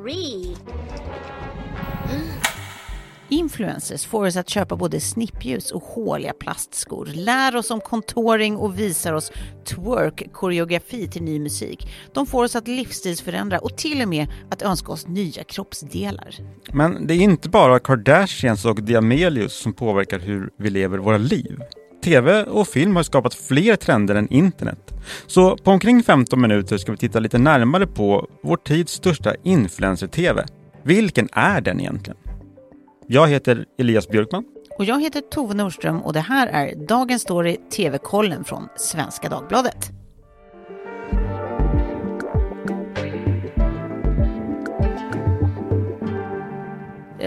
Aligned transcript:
sorry. 0.00 0.56
Influencers 3.28 4.06
får 4.06 4.26
oss 4.26 4.36
att 4.36 4.48
köpa 4.48 4.76
både 4.76 5.00
snippljus 5.00 5.70
och 5.70 5.82
håliga 5.82 6.32
plastskor, 6.32 7.06
lär 7.06 7.56
oss 7.56 7.70
om 7.70 7.80
contouring 7.80 8.56
och 8.56 8.78
visar 8.78 9.12
oss 9.12 9.32
twerk-koreografi 9.64 11.08
till 11.08 11.22
ny 11.22 11.40
musik. 11.40 11.88
De 12.14 12.26
får 12.26 12.44
oss 12.44 12.56
att 12.56 12.68
livsstilsförändra 12.68 13.58
och 13.58 13.76
till 13.76 14.02
och 14.02 14.08
med 14.08 14.28
att 14.50 14.62
önska 14.62 14.92
oss 14.92 15.06
nya 15.06 15.44
kroppsdelar. 15.44 16.36
Men 16.72 17.06
det 17.06 17.14
är 17.14 17.20
inte 17.20 17.48
bara 17.48 17.78
Kardashians 17.78 18.64
och 18.64 18.82
Diamelius 18.82 19.52
som 19.52 19.72
påverkar 19.72 20.18
hur 20.18 20.50
vi 20.56 20.70
lever 20.70 20.98
våra 20.98 21.18
liv. 21.18 21.60
TV 22.02 22.42
och 22.42 22.68
film 22.68 22.96
har 22.96 23.02
skapat 23.02 23.34
fler 23.34 23.76
trender 23.76 24.14
än 24.14 24.28
internet. 24.28 24.94
Så 25.26 25.56
på 25.56 25.70
omkring 25.70 26.02
15 26.02 26.40
minuter 26.40 26.76
ska 26.78 26.92
vi 26.92 26.98
titta 26.98 27.20
lite 27.20 27.38
närmare 27.38 27.86
på 27.86 28.26
vår 28.42 28.56
tids 28.56 28.92
största 28.92 29.34
influencer-TV. 29.42 30.44
Vilken 30.82 31.28
är 31.32 31.60
den 31.60 31.80
egentligen? 31.80 32.18
Jag 33.06 33.28
heter 33.28 33.64
Elias 33.78 34.08
Björkman. 34.08 34.44
Och 34.78 34.84
jag 34.84 35.00
heter 35.00 35.20
Tove 35.20 35.54
Nordström 35.54 36.02
och 36.02 36.12
det 36.12 36.20
här 36.20 36.46
är 36.46 36.86
Dagens 36.86 37.22
Story 37.22 37.56
TV-kollen 37.76 38.44
från 38.44 38.68
Svenska 38.76 39.28
Dagbladet. 39.28 39.99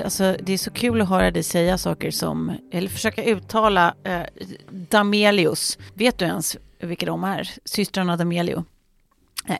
Alltså, 0.03 0.35
det 0.39 0.53
är 0.53 0.57
så 0.57 0.71
kul 0.71 1.01
att 1.01 1.09
höra 1.09 1.31
dig 1.31 1.43
säga 1.43 1.77
saker 1.77 2.11
som, 2.11 2.51
eller 2.71 2.89
försöka 2.89 3.23
uttala 3.23 3.95
eh, 4.03 4.21
Damelius. 4.69 5.77
Vet 5.93 6.17
du 6.17 6.25
ens 6.25 6.57
vilka 6.79 7.05
de 7.05 7.23
är? 7.23 7.49
Systrarna 7.65 8.17
Damelio. 8.17 8.65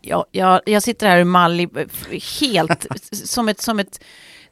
Jag, 0.02 0.26
jag, 0.32 0.62
jag 0.66 0.84
sitter 0.84 1.08
här 1.08 1.18
i 1.18 1.24
Malli 1.24 1.70
helt 2.42 2.88
som 3.12 3.50
ett, 3.50 3.62
som 3.62 3.80
ett 3.80 4.04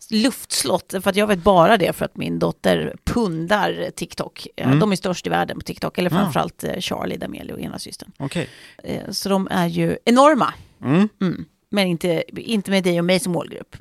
luftslott, 0.10 0.94
för 1.02 1.10
att 1.10 1.16
jag 1.16 1.28
vet 1.28 1.44
bara 1.44 1.78
det 1.78 1.94
för 1.94 2.06
att 2.06 2.18
min 2.18 2.40
dotter 2.40 2.96
pundar 3.04 3.92
TikTok. 3.96 4.48
Mm. 4.56 4.80
De 4.80 4.92
är 4.92 4.96
störst 4.96 5.28
i 5.28 5.30
världen 5.30 5.60
på 5.60 5.64
TikTok, 5.64 5.98
eller 5.98 6.10
framförallt 6.10 6.64
ja. 6.64 6.82
Charlie 6.82 7.18
D'Amelio, 7.18 7.60
ena 7.60 7.80
systern. 7.80 8.12
Okay. 8.20 8.46
Så 9.10 9.30
de 9.30 9.48
är 9.52 9.68
ju 9.68 9.98
enorma. 10.06 10.54
Mm. 10.84 11.10
Mm. 11.22 11.46
Men 11.70 11.88
inte, 11.88 12.24
inte 12.42 12.72
med 12.72 12.84
dig 12.84 13.00
och 13.00 13.06
mig 13.06 13.20
som 13.20 13.34
målgrupp. 13.34 13.76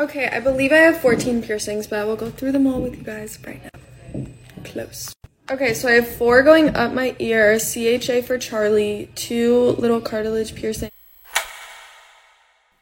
Okay, 0.00 0.28
I 0.28 0.40
believe 0.40 0.72
I 0.72 0.76
have 0.76 0.98
14 0.98 1.42
piercings, 1.42 1.86
but 1.86 1.98
I 1.98 2.04
will 2.04 2.16
go 2.16 2.30
through 2.30 2.52
them 2.52 2.66
all 2.66 2.80
with 2.80 2.96
you 2.96 3.02
guys 3.02 3.38
right 3.46 3.60
now. 3.62 4.24
Close. 4.64 5.12
Okay, 5.50 5.74
so 5.74 5.88
I 5.88 5.92
have 5.92 6.08
four 6.08 6.42
going 6.42 6.74
up 6.74 6.94
my 6.94 7.14
ear, 7.18 7.58
CHA 7.58 8.22
for 8.22 8.38
Charlie, 8.38 9.10
two 9.14 9.76
little 9.78 10.00
cartilage 10.00 10.54
piercings. 10.54 10.90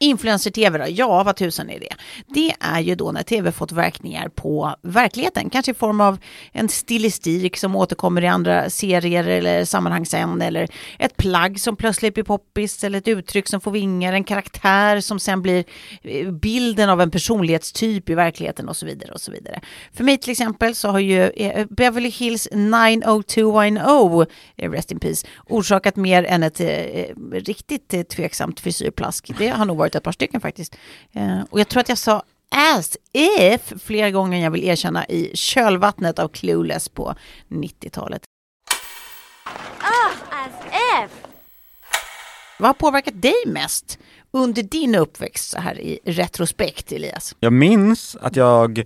Influencer-tv 0.00 0.78
då? 0.78 0.84
Ja, 0.88 1.22
vad 1.22 1.36
tusan 1.36 1.70
är 1.70 1.80
det? 1.80 1.94
Det 2.26 2.54
är 2.60 2.80
ju 2.80 2.94
då 2.94 3.12
när 3.12 3.22
tv 3.22 3.52
fått 3.52 3.72
verkningar 3.72 4.28
på 4.28 4.74
verkligheten, 4.82 5.50
kanske 5.50 5.72
i 5.72 5.74
form 5.74 6.00
av 6.00 6.18
en 6.52 6.68
stilistik 6.68 7.56
som 7.56 7.76
återkommer 7.76 8.24
i 8.24 8.26
andra 8.26 8.70
serier 8.70 9.24
eller 9.24 9.64
sammanhang 9.64 10.06
sen, 10.06 10.42
eller 10.42 10.68
ett 10.98 11.16
plagg 11.16 11.60
som 11.60 11.76
plötsligt 11.76 12.14
blir 12.14 12.24
poppis, 12.24 12.84
eller 12.84 12.98
ett 12.98 13.08
uttryck 13.08 13.48
som 13.48 13.60
får 13.60 13.70
vingar, 13.70 14.12
en 14.12 14.24
karaktär 14.24 15.00
som 15.00 15.20
sen 15.20 15.42
blir 15.42 15.64
eh, 16.02 16.30
bilden 16.30 16.90
av 16.90 17.00
en 17.00 17.10
personlighetstyp 17.10 18.10
i 18.10 18.14
verkligheten 18.14 18.68
och 18.68 18.76
så 18.76 18.86
vidare 18.86 19.12
och 19.12 19.20
så 19.20 19.32
vidare. 19.32 19.60
För 19.92 20.04
mig 20.04 20.18
till 20.18 20.30
exempel 20.30 20.74
så 20.74 20.88
har 20.88 20.98
ju 20.98 21.22
eh, 21.22 21.66
Beverly 21.70 22.08
Hills 22.08 22.48
90210, 22.52 24.26
eh, 24.56 24.70
rest 24.70 24.92
in 24.92 25.00
peace, 25.00 25.26
orsakat 25.46 25.96
mer 25.96 26.24
än 26.24 26.42
ett 26.42 26.60
riktigt 27.32 28.08
tveksamt 28.08 28.60
frisyrplask. 28.60 29.30
Det 29.38 29.48
har 29.48 29.64
nog 29.64 29.76
varit 29.76 29.87
varit 29.88 29.94
ett 29.94 30.02
par 30.02 30.12
stycken 30.12 30.40
faktiskt. 30.40 30.76
Eh, 31.12 31.40
och 31.50 31.60
jag 31.60 31.68
tror 31.68 31.80
att 31.80 31.88
jag 31.88 31.98
sa 31.98 32.22
as 32.50 32.96
if 33.12 33.72
flera 33.82 34.10
gånger 34.10 34.42
jag 34.42 34.50
vill 34.50 34.64
erkänna 34.64 35.06
i 35.06 35.30
kölvattnet 35.34 36.18
av 36.18 36.28
Clueless 36.28 36.88
på 36.88 37.14
90-talet. 37.48 38.22
Ah, 39.80 40.44
as 40.44 40.52
if! 41.04 41.10
Vad 42.58 42.68
har 42.68 42.74
påverkat 42.74 43.22
dig 43.22 43.42
mest 43.46 43.98
under 44.30 44.62
din 44.62 44.94
uppväxt 44.94 45.50
så 45.50 45.58
här 45.58 45.80
i 45.80 45.98
retrospekt, 46.04 46.92
Elias? 46.92 47.34
Jag 47.40 47.52
minns 47.52 48.16
att 48.20 48.36
jag 48.36 48.84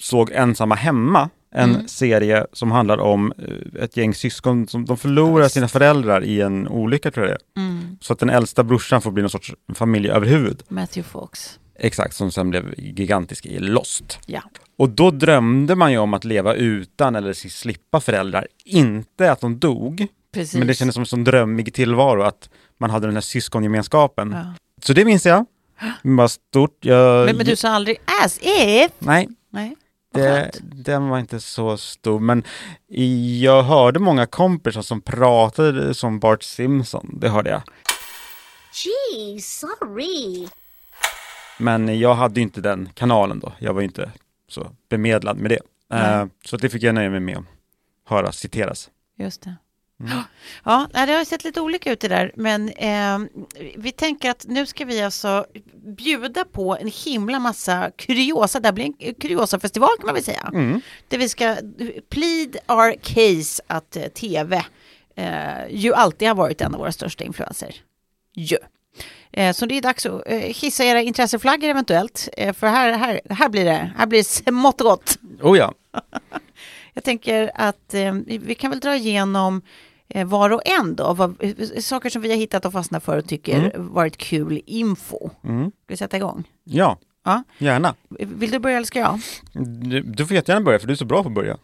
såg 0.00 0.30
Ensamma 0.30 0.74
hemma 0.74 1.30
en 1.50 1.74
mm. 1.74 1.88
serie 1.88 2.46
som 2.52 2.70
handlar 2.70 2.98
om 2.98 3.32
eh, 3.38 3.82
ett 3.82 3.96
gäng 3.96 4.14
syskon 4.14 4.68
som 4.68 4.84
de 4.84 4.96
förlorar 4.96 5.48
sina 5.48 5.68
föräldrar 5.68 6.24
i 6.24 6.40
en 6.40 6.68
olycka 6.68 7.10
tror 7.10 7.26
jag 7.26 7.36
det 7.36 7.60
mm. 7.60 7.98
Så 8.00 8.12
att 8.12 8.18
den 8.18 8.30
äldsta 8.30 8.64
brorsan 8.64 9.02
får 9.02 9.10
bli 9.10 9.22
någon 9.22 9.30
sorts 9.30 9.54
familjeöverhuvud. 9.74 10.62
Matthew 10.68 11.08
Fox. 11.10 11.58
Exakt, 11.78 12.14
som 12.14 12.30
sen 12.30 12.50
blev 12.50 12.74
gigantisk 12.78 13.46
i 13.46 13.58
Lost. 13.58 14.18
Ja. 14.26 14.42
Och 14.76 14.88
då 14.88 15.10
drömde 15.10 15.74
man 15.74 15.92
ju 15.92 15.98
om 15.98 16.14
att 16.14 16.24
leva 16.24 16.54
utan 16.54 17.16
eller 17.16 17.32
slippa 17.32 18.00
föräldrar, 18.00 18.46
inte 18.64 19.32
att 19.32 19.40
de 19.40 19.58
dog. 19.58 20.06
Precis. 20.32 20.58
Men 20.58 20.66
det 20.66 20.74
kändes 20.74 20.94
som 20.94 21.02
en 21.02 21.06
sån 21.06 21.24
drömmig 21.24 21.74
tillvaro 21.74 22.22
att 22.22 22.50
man 22.78 22.90
hade 22.90 23.06
den 23.06 23.16
här 23.16 23.20
syskongemenskapen. 23.20 24.32
Ja. 24.32 24.54
Så 24.82 24.92
det 24.92 25.04
minns 25.04 25.26
jag. 25.26 25.46
Var 26.02 26.28
stort. 26.28 26.84
Jag... 26.84 27.26
Men, 27.26 27.36
men 27.36 27.46
du 27.46 27.56
sa 27.56 27.68
aldrig 27.68 27.96
as 28.24 28.38
if? 28.42 28.92
Nej. 28.98 29.28
Nej. 29.50 29.76
Det, 30.22 30.50
den 30.62 31.08
var 31.08 31.18
inte 31.18 31.40
så 31.40 31.76
stor, 31.76 32.20
men 32.20 32.42
jag 33.40 33.62
hörde 33.62 33.98
många 33.98 34.26
kompisar 34.26 34.82
som 34.82 35.00
pratade 35.00 35.94
som 35.94 36.18
Bart 36.18 36.42
Simpson, 36.42 37.18
det 37.20 37.28
hörde 37.28 37.50
jag. 37.50 37.62
Gee, 38.84 39.40
sorry. 39.40 40.48
Men 41.58 41.98
jag 42.00 42.14
hade 42.14 42.40
ju 42.40 42.42
inte 42.42 42.60
den 42.60 42.88
kanalen 42.94 43.40
då, 43.40 43.52
jag 43.58 43.74
var 43.74 43.80
ju 43.80 43.86
inte 43.86 44.12
så 44.48 44.70
bemedlad 44.88 45.38
med 45.38 45.50
det. 45.50 45.60
Mm. 45.92 46.30
så 46.44 46.56
det 46.56 46.68
fick 46.68 46.82
jag 46.82 46.94
nöja 46.94 47.10
mig 47.10 47.20
med 47.20 47.36
att 47.36 47.44
höra 48.04 48.32
citeras. 48.32 48.90
Just 49.18 49.42
det. 49.42 49.56
Mm. 50.00 50.18
Ja, 50.64 50.88
det 50.92 51.12
har 51.12 51.24
sett 51.24 51.44
lite 51.44 51.60
olika 51.60 51.92
ut 51.92 52.00
det 52.00 52.08
där, 52.08 52.32
men 52.34 52.68
eh, 52.68 53.18
vi 53.76 53.92
tänker 53.92 54.30
att 54.30 54.44
nu 54.48 54.66
ska 54.66 54.84
vi 54.84 55.02
alltså 55.02 55.46
bjuda 55.96 56.44
på 56.44 56.76
en 56.76 56.90
himla 57.04 57.38
massa 57.38 57.90
kuriosa. 57.96 58.60
Det 58.60 58.72
blir 58.72 58.84
en 58.84 59.14
kuriosafestival 59.14 59.90
kan 59.98 60.06
man 60.06 60.14
väl 60.14 60.24
säga. 60.24 60.50
Mm. 60.52 60.80
Där 61.08 61.18
vi 61.18 61.28
ska 61.28 61.56
plead 62.08 62.56
our 62.66 62.94
case 63.02 63.62
att 63.66 63.96
eh, 63.96 64.04
tv 64.04 64.64
eh, 65.16 65.68
ju 65.70 65.94
alltid 65.94 66.28
har 66.28 66.34
varit 66.34 66.60
en 66.60 66.74
av 66.74 66.80
våra 66.80 66.92
största 66.92 67.24
influenser. 67.24 67.74
Ju. 68.34 68.58
Eh, 69.32 69.52
så 69.52 69.66
det 69.66 69.74
är 69.74 69.82
dags 69.82 70.06
att 70.06 70.22
eh, 70.26 70.38
hissa 70.38 70.84
era 70.84 71.02
intresseflaggor 71.02 71.68
eventuellt. 71.68 72.28
Eh, 72.36 72.54
för 72.54 72.66
här, 72.66 72.92
här, 72.92 73.20
här 73.30 73.48
blir 73.48 73.64
det, 73.64 73.92
här 73.96 74.06
blir 74.06 74.18
det 74.18 74.24
smått 74.52 74.80
och 74.80 74.86
gott. 74.86 75.18
Oh 75.42 75.58
ja. 75.58 75.74
Jag 76.94 77.04
tänker 77.04 77.50
att 77.54 77.94
eh, 77.94 78.12
vi 78.26 78.54
kan 78.54 78.70
väl 78.70 78.80
dra 78.80 78.96
igenom 78.96 79.62
var 80.26 80.50
och 80.50 80.62
en 80.64 80.96
då, 80.96 81.14
vad, 81.14 81.36
saker 81.80 82.10
som 82.10 82.22
vi 82.22 82.30
har 82.30 82.36
hittat 82.36 82.64
och 82.64 82.72
fastnat 82.72 83.04
för 83.04 83.18
och 83.18 83.26
tycker 83.26 83.58
mm. 83.58 83.92
varit 83.92 84.16
kul 84.16 84.60
info. 84.66 85.30
Mm. 85.44 85.70
Ska 85.70 85.74
vi 85.86 85.96
sätta 85.96 86.16
igång? 86.16 86.44
Ja, 86.64 86.98
ja, 87.24 87.42
gärna. 87.58 87.94
Vill 88.08 88.50
du 88.50 88.58
börja 88.58 88.76
eller 88.76 88.86
ska 88.86 88.98
jag? 88.98 89.20
Du, 89.52 90.00
du 90.00 90.26
får 90.26 90.34
jättegärna 90.34 90.64
börja 90.64 90.78
för 90.78 90.86
du 90.86 90.92
är 90.92 90.96
så 90.96 91.04
bra 91.04 91.22
på 91.22 91.28
att 91.28 91.34
börja. 91.34 91.56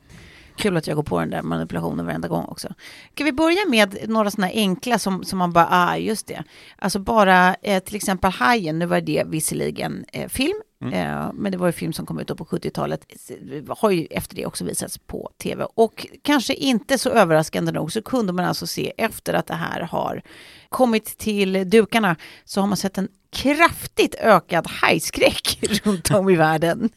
Kul 0.56 0.76
att 0.76 0.86
jag 0.86 0.96
går 0.96 1.02
på 1.02 1.20
den 1.20 1.30
där 1.30 1.42
manipulationen 1.42 2.06
varenda 2.06 2.28
gång 2.28 2.44
också. 2.44 2.68
Ska 3.14 3.24
vi 3.24 3.32
börja 3.32 3.68
med 3.68 3.96
några 4.08 4.30
sådana 4.30 4.52
enkla 4.52 4.98
som, 4.98 5.24
som 5.24 5.38
man 5.38 5.52
bara, 5.52 5.68
ah 5.70 5.96
just 5.96 6.26
det. 6.26 6.42
Alltså 6.78 6.98
bara 6.98 7.54
eh, 7.54 7.82
till 7.82 7.96
exempel 7.96 8.30
Hajen, 8.30 8.78
nu 8.78 8.86
var 8.86 9.00
det 9.00 9.24
visserligen 9.26 10.04
eh, 10.12 10.28
film, 10.28 10.60
Mm. 10.84 10.94
Eh, 10.94 11.32
men 11.34 11.52
det 11.52 11.58
var 11.58 11.66
ju 11.66 11.72
film 11.72 11.92
som 11.92 12.06
kom 12.06 12.18
ut 12.18 12.36
på 12.36 12.44
70-talet. 12.44 13.06
Har 13.68 13.90
ju 13.90 14.06
efter 14.10 14.36
det 14.36 14.46
också 14.46 14.64
visats 14.64 14.98
på 14.98 15.30
tv. 15.42 15.66
Och 15.74 16.06
kanske 16.22 16.54
inte 16.54 16.98
så 16.98 17.10
överraskande 17.10 17.72
nog 17.72 17.92
så 17.92 18.02
kunde 18.02 18.32
man 18.32 18.44
alltså 18.44 18.66
se 18.66 18.92
efter 18.96 19.34
att 19.34 19.46
det 19.46 19.54
här 19.54 19.80
har 19.80 20.22
kommit 20.74 21.18
till 21.18 21.70
dukarna 21.70 22.16
så 22.44 22.60
har 22.60 22.68
man 22.68 22.76
sett 22.76 22.98
en 22.98 23.08
kraftigt 23.32 24.14
ökad 24.14 24.66
hajskräck 24.66 25.58
runt 25.84 26.10
om 26.10 26.30
i 26.30 26.36
världen. 26.36 26.90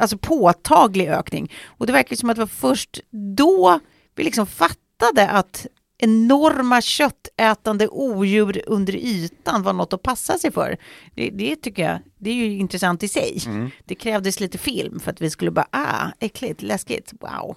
Alltså 0.00 0.18
påtaglig 0.18 1.08
ökning. 1.08 1.52
Och 1.66 1.86
det 1.86 1.92
verkar 1.92 2.16
som 2.16 2.30
att 2.30 2.36
det 2.36 2.42
var 2.42 2.46
först 2.46 3.00
då 3.36 3.80
vi 4.14 4.24
liksom 4.24 4.46
fattade 4.46 5.28
att 5.30 5.66
enorma 5.98 6.80
köttätande 6.82 7.88
odjur 7.88 8.62
under 8.66 8.96
ytan 8.96 9.62
var 9.62 9.72
något 9.72 9.92
att 9.92 10.02
passa 10.02 10.38
sig 10.38 10.52
för. 10.52 10.76
Det, 11.14 11.30
det 11.30 11.56
tycker 11.56 11.82
jag, 11.82 11.98
det 12.18 12.30
är 12.30 12.34
ju 12.34 12.58
intressant 12.58 13.02
i 13.02 13.08
sig. 13.08 13.42
Mm. 13.46 13.70
Det 13.84 13.94
krävdes 13.94 14.40
lite 14.40 14.58
film 14.58 15.00
för 15.00 15.10
att 15.10 15.20
vi 15.20 15.30
skulle 15.30 15.50
bara, 15.50 15.68
ah, 15.70 16.08
äckligt, 16.20 16.62
läskigt, 16.62 17.12
wow. 17.20 17.56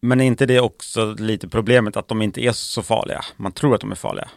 Men 0.00 0.20
är 0.20 0.24
inte 0.24 0.46
det 0.46 0.60
också 0.60 1.14
lite 1.18 1.48
problemet 1.48 1.96
att 1.96 2.08
de 2.08 2.22
inte 2.22 2.40
är 2.40 2.52
så 2.52 2.82
farliga? 2.82 3.24
Man 3.36 3.52
tror 3.52 3.74
att 3.74 3.80
de 3.80 3.90
är 3.90 3.96
farliga. 3.96 4.28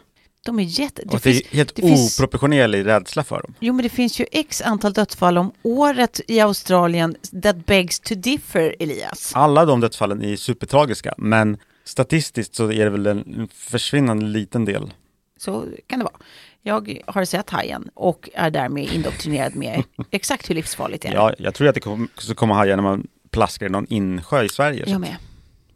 De 0.44 0.58
är 0.58 0.62
jätte... 0.62 1.02
och 1.02 1.20
det 1.22 1.30
är 1.30 1.54
helt 1.54 1.74
det 1.74 1.82
finns- 1.82 2.20
oproportionerlig 2.20 2.86
rädsla 2.86 3.24
för 3.24 3.42
dem. 3.42 3.54
Jo, 3.60 3.72
men 3.74 3.82
det 3.82 3.88
finns 3.88 4.20
ju 4.20 4.26
x 4.32 4.62
antal 4.62 4.92
dödsfall 4.92 5.38
om 5.38 5.52
året 5.62 6.20
i 6.28 6.40
Australien 6.40 7.16
that 7.42 7.66
begs 7.66 8.00
to 8.00 8.14
differ, 8.14 8.76
Elias. 8.78 9.32
Alla 9.34 9.64
de 9.64 9.80
dödsfallen 9.80 10.22
är 10.24 10.36
supertragiska, 10.36 11.14
men 11.18 11.58
statistiskt 11.84 12.54
så 12.54 12.72
är 12.72 12.84
det 12.84 12.90
väl 12.90 13.06
en 13.06 13.48
försvinnande 13.54 14.26
liten 14.26 14.64
del. 14.64 14.92
Så 15.38 15.64
kan 15.86 15.98
det 15.98 16.04
vara. 16.04 16.16
Jag 16.62 17.00
har 17.06 17.24
sett 17.24 17.50
Hajen 17.50 17.90
och 17.94 18.28
är 18.34 18.50
därmed 18.50 18.92
indoktrinerad 18.92 19.56
med 19.56 19.82
exakt 20.10 20.50
hur 20.50 20.54
livsfarligt 20.54 21.02
det 21.02 21.08
är. 21.08 21.14
Ja, 21.14 21.34
jag 21.38 21.54
tror 21.54 21.68
att 21.68 21.74
det 21.74 21.80
kommer, 21.80 22.08
så 22.18 22.34
kommer 22.34 22.54
hajar 22.54 22.76
när 22.76 22.82
man 22.82 23.06
plaskar 23.30 23.66
i 23.66 23.68
någon 23.68 23.86
insjö 23.86 24.42
i 24.42 24.48
Sverige. 24.48 24.84
Jag 24.86 25.00
med. 25.00 25.16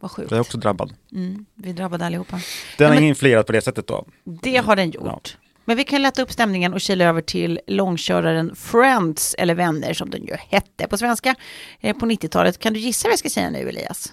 Vad 0.04 0.10
sjukt. 0.10 0.30
jag 0.30 0.36
är 0.36 0.40
också 0.40 0.58
drabbad. 0.58 0.94
Mm, 1.12 1.44
vi 1.54 1.72
drabbade 1.72 2.06
allihopa. 2.06 2.40
Den 2.78 2.88
Ja, 2.88 2.94
har 2.94 3.00
influerat 3.00 3.46
på 3.46 3.52
det 3.52 3.60
sättet 3.60 3.86
då. 3.86 4.06
Det 4.24 4.56
har 4.56 4.76
den 4.76 4.90
gjort. 4.90 5.36
Men 5.64 5.76
vi 5.76 5.84
kan 5.84 6.02
lätta 6.02 6.22
upp 6.22 6.32
stämningen 6.32 6.74
och 6.74 6.80
kila 6.80 7.04
över 7.04 7.20
till 7.22 7.60
långköraren 7.66 8.54
Friends, 8.56 9.34
eller 9.38 9.54
Vänner 9.54 9.94
som 9.94 10.10
den 10.10 10.24
ju 10.24 10.34
hette 10.48 10.86
på 10.88 10.96
svenska, 10.98 11.34
eh, 11.80 11.96
på 11.96 12.06
90-talet. 12.06 12.58
Kan 12.58 12.72
du 12.72 12.80
gissa 12.80 13.08
vad 13.08 13.12
jag 13.12 13.18
ska 13.18 13.28
säga 13.30 13.50
nu, 13.50 13.68
Elias? 13.68 14.12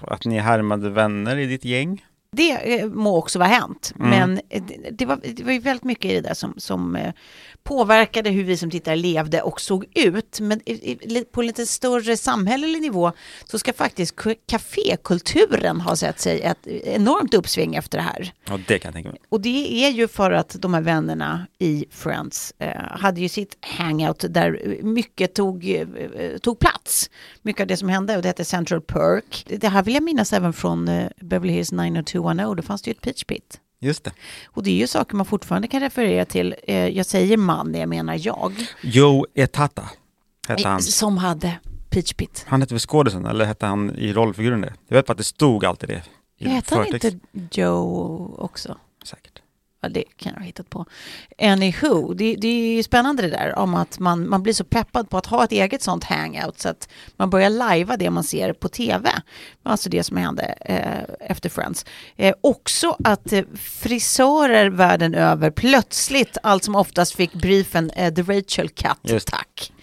Att 0.00 0.24
ni 0.24 0.38
härmade 0.38 0.90
vänner 0.90 1.36
i 1.36 1.46
ditt 1.46 1.64
gäng. 1.64 2.04
Det 2.32 2.80
eh, 2.80 2.86
må 2.86 3.16
också 3.18 3.38
vara 3.38 3.48
hänt, 3.48 3.92
Mm. 3.98 4.10
men 4.10 4.40
eh, 4.50 4.62
det, 4.62 4.90
det, 4.90 5.06
var, 5.06 5.20
det 5.36 5.44
var 5.44 5.52
ju 5.52 5.58
väldigt 5.58 5.84
mycket 5.84 6.10
i 6.10 6.14
det 6.14 6.20
där 6.20 6.34
som, 6.34 6.54
som 6.56 6.96
eh, 6.96 7.12
påverkade 7.64 8.30
hur 8.30 8.44
vi 8.44 8.56
som 8.56 8.70
tittare 8.70 8.96
levde 8.96 9.42
och 9.42 9.60
såg 9.60 9.84
ut. 9.94 10.40
Men 10.40 10.60
på 11.32 11.42
lite 11.42 11.66
större 11.66 12.16
samhällelig 12.16 12.80
nivå 12.80 13.12
så 13.44 13.58
ska 13.58 13.72
faktiskt 13.72 14.14
kafékulturen 14.46 15.80
ha 15.80 15.96
sett 15.96 16.20
sig 16.20 16.40
ett 16.40 16.66
enormt 16.66 17.34
uppsving 17.34 17.74
efter 17.74 17.98
det 17.98 18.04
här. 18.04 18.32
Ja, 18.48 18.58
det 18.66 18.78
kan 18.78 18.88
jag 18.88 18.94
tänka 18.94 19.10
mig. 19.10 19.20
Och 19.28 19.40
det 19.40 19.84
är 19.84 19.90
ju 19.90 20.08
för 20.08 20.30
att 20.30 20.56
de 20.58 20.74
här 20.74 20.80
vännerna 20.80 21.46
i 21.58 21.84
Friends 21.90 22.54
eh, 22.58 22.82
hade 22.90 23.20
ju 23.20 23.28
sitt 23.28 23.56
hangout 23.60 24.24
där 24.28 24.78
mycket 24.82 25.34
tog, 25.34 25.70
eh, 25.70 25.86
tog 26.42 26.58
plats. 26.58 27.10
Mycket 27.42 27.60
av 27.60 27.66
det 27.66 27.76
som 27.76 27.88
hände 27.88 28.16
och 28.16 28.22
det 28.22 28.28
hette 28.28 28.44
Central 28.44 28.80
Perk. 28.80 29.46
Det 29.60 29.68
här 29.68 29.82
vill 29.82 29.94
jag 29.94 30.02
minnas 30.02 30.32
även 30.32 30.52
från 30.52 30.88
eh, 30.88 31.08
Beverly 31.20 31.52
Hills 31.52 31.72
90210. 31.72 32.54
Då 32.54 32.62
fanns 32.62 32.82
det 32.82 32.90
ju 32.90 32.92
ett 32.92 33.00
pitch 33.00 33.24
pit. 33.24 33.60
Just 33.84 34.04
det. 34.04 34.12
Och 34.46 34.62
det 34.62 34.70
är 34.70 34.74
ju 34.74 34.86
saker 34.86 35.16
man 35.16 35.26
fortfarande 35.26 35.68
kan 35.68 35.80
referera 35.80 36.24
till. 36.24 36.54
Eh, 36.62 36.88
jag 36.88 37.06
säger 37.06 37.36
man, 37.36 37.74
jag 37.74 37.88
menar 37.88 38.26
jag. 38.26 38.52
Joe 38.80 39.26
Etata 39.34 39.88
hette 40.48 40.68
han. 40.68 40.82
Som 40.82 41.18
hade 41.18 41.58
pitch 41.90 42.12
pit. 42.12 42.44
Han 42.48 42.60
hette 42.60 42.74
väl 42.74 42.80
skådisen, 42.80 43.26
eller 43.26 43.44
hette 43.44 43.66
han 43.66 43.96
i 43.96 44.12
rollfiguren 44.12 44.60
det? 44.60 44.74
Jag 44.88 44.96
vet 44.96 45.06
bara 45.06 45.12
att 45.12 45.18
det 45.18 45.24
stod 45.24 45.64
alltid 45.64 45.88
det 45.88 46.02
Hette 46.48 46.74
han 46.74 46.86
inte 46.86 47.18
Joe 47.50 48.34
också? 48.38 48.78
Säkert. 49.04 49.33
Det 49.88 50.04
kan 50.16 50.32
jag 50.32 50.40
ha 50.40 50.46
hittat 50.46 50.70
på. 50.70 50.86
Anywho, 51.38 52.14
det, 52.14 52.36
det 52.36 52.48
är 52.48 52.76
ju 52.76 52.82
spännande 52.82 53.22
det 53.22 53.28
där 53.28 53.58
om 53.58 53.74
att 53.74 53.98
man, 53.98 54.28
man 54.28 54.42
blir 54.42 54.52
så 54.52 54.64
peppad 54.64 55.10
på 55.10 55.18
att 55.18 55.26
ha 55.26 55.44
ett 55.44 55.52
eget 55.52 55.82
sånt 55.82 56.04
hangout 56.04 56.60
så 56.60 56.68
att 56.68 56.88
man 57.16 57.30
börjar 57.30 57.50
lajva 57.50 57.96
det 57.96 58.10
man 58.10 58.24
ser 58.24 58.52
på 58.52 58.68
tv. 58.68 59.10
Alltså 59.62 59.90
det 59.90 60.04
som 60.04 60.16
hände 60.16 60.42
eh, 60.60 61.30
efter 61.30 61.48
Friends. 61.48 61.86
Eh, 62.16 62.34
också 62.40 62.96
att 63.04 63.32
eh, 63.32 63.44
frisörer 63.54 64.70
världen 64.70 65.14
över 65.14 65.50
plötsligt 65.50 66.38
allt 66.42 66.64
som 66.64 66.76
oftast 66.76 67.14
fick 67.14 67.32
briefen 67.32 67.90
eh, 67.90 68.14
The 68.14 68.22
Rachel 68.22 68.68
Cut, 68.68 68.98
Just 69.02 69.28
tack. 69.28 69.73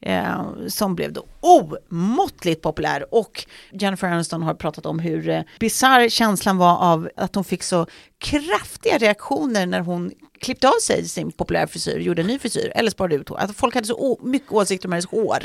Eh, 0.00 0.44
som 0.68 0.94
blev 0.94 1.12
då 1.12 1.26
omåttligt 1.40 2.62
populär 2.62 3.14
och 3.14 3.46
Jennifer 3.72 4.08
Aniston 4.08 4.42
har 4.42 4.54
pratat 4.54 4.86
om 4.86 4.98
hur 4.98 5.28
eh, 5.28 5.42
bisarr 5.60 6.08
känslan 6.08 6.58
var 6.58 6.76
av 6.78 7.10
att 7.16 7.34
hon 7.34 7.44
fick 7.44 7.62
så 7.62 7.86
kraftiga 8.18 8.98
reaktioner 8.98 9.66
när 9.66 9.80
hon 9.80 10.10
klippte 10.40 10.68
av 10.68 10.80
sig 10.82 11.08
sin 11.08 11.32
populära 11.32 11.66
frisyr, 11.66 11.98
gjorde 11.98 12.22
en 12.22 12.28
ny 12.28 12.38
frisyr 12.38 12.72
eller 12.74 12.90
sparade 12.90 13.14
ut 13.14 13.28
hår. 13.28 13.38
Att 13.38 13.56
folk 13.56 13.74
hade 13.74 13.86
så 13.86 14.20
mycket 14.22 14.52
åsikter 14.52 14.88
om 14.88 14.92
hennes 14.92 15.06
hår 15.06 15.38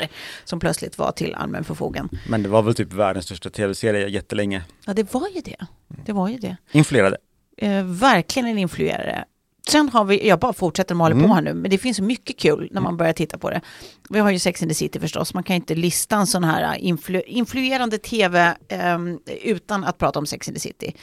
som 0.44 0.60
plötsligt 0.60 0.98
var 0.98 1.12
till 1.12 1.34
allmän 1.34 1.64
förfogan. 1.64 2.08
Men 2.28 2.42
det 2.42 2.48
var 2.48 2.62
väl 2.62 2.74
typ 2.74 2.92
världens 2.92 3.24
största 3.24 3.50
tv-serie 3.50 4.08
jättelänge. 4.08 4.62
Ja, 4.86 4.94
det 4.94 5.14
var 5.14 5.28
ju 5.34 5.40
det. 5.40 5.66
Det 6.04 6.12
var 6.12 6.28
ju 6.28 6.38
det. 6.38 6.56
Influerade. 6.72 7.16
Eh, 7.56 7.84
verkligen 7.84 8.48
en 8.48 8.58
influerare. 8.58 9.24
Sen 9.68 9.88
har 9.88 10.04
vi, 10.04 10.28
jag 10.28 10.38
bara 10.38 10.52
fortsätter 10.52 10.94
mala 10.94 11.26
på 11.26 11.34
här 11.34 11.42
nu, 11.42 11.54
men 11.54 11.70
det 11.70 11.78
finns 11.78 12.00
mycket 12.00 12.38
kul 12.38 12.68
när 12.72 12.80
man 12.80 12.96
börjar 12.96 13.12
titta 13.12 13.38
på 13.38 13.50
det. 13.50 13.60
Vi 14.08 14.18
har 14.18 14.30
ju 14.30 14.38
Sex 14.38 14.62
and 14.62 14.70
the 14.70 14.74
City 14.74 15.00
förstås, 15.00 15.34
man 15.34 15.42
kan 15.42 15.56
inte 15.56 15.74
lista 15.74 16.16
en 16.16 16.26
sån 16.26 16.44
här 16.44 16.76
influ, 16.76 17.22
influerande 17.26 17.98
tv 17.98 18.56
ehm, 18.68 19.18
utan 19.42 19.84
att 19.84 19.98
prata 19.98 20.18
om 20.18 20.26
Sex 20.26 20.48
and 20.48 20.56
the 20.56 20.60
City. 20.60 20.94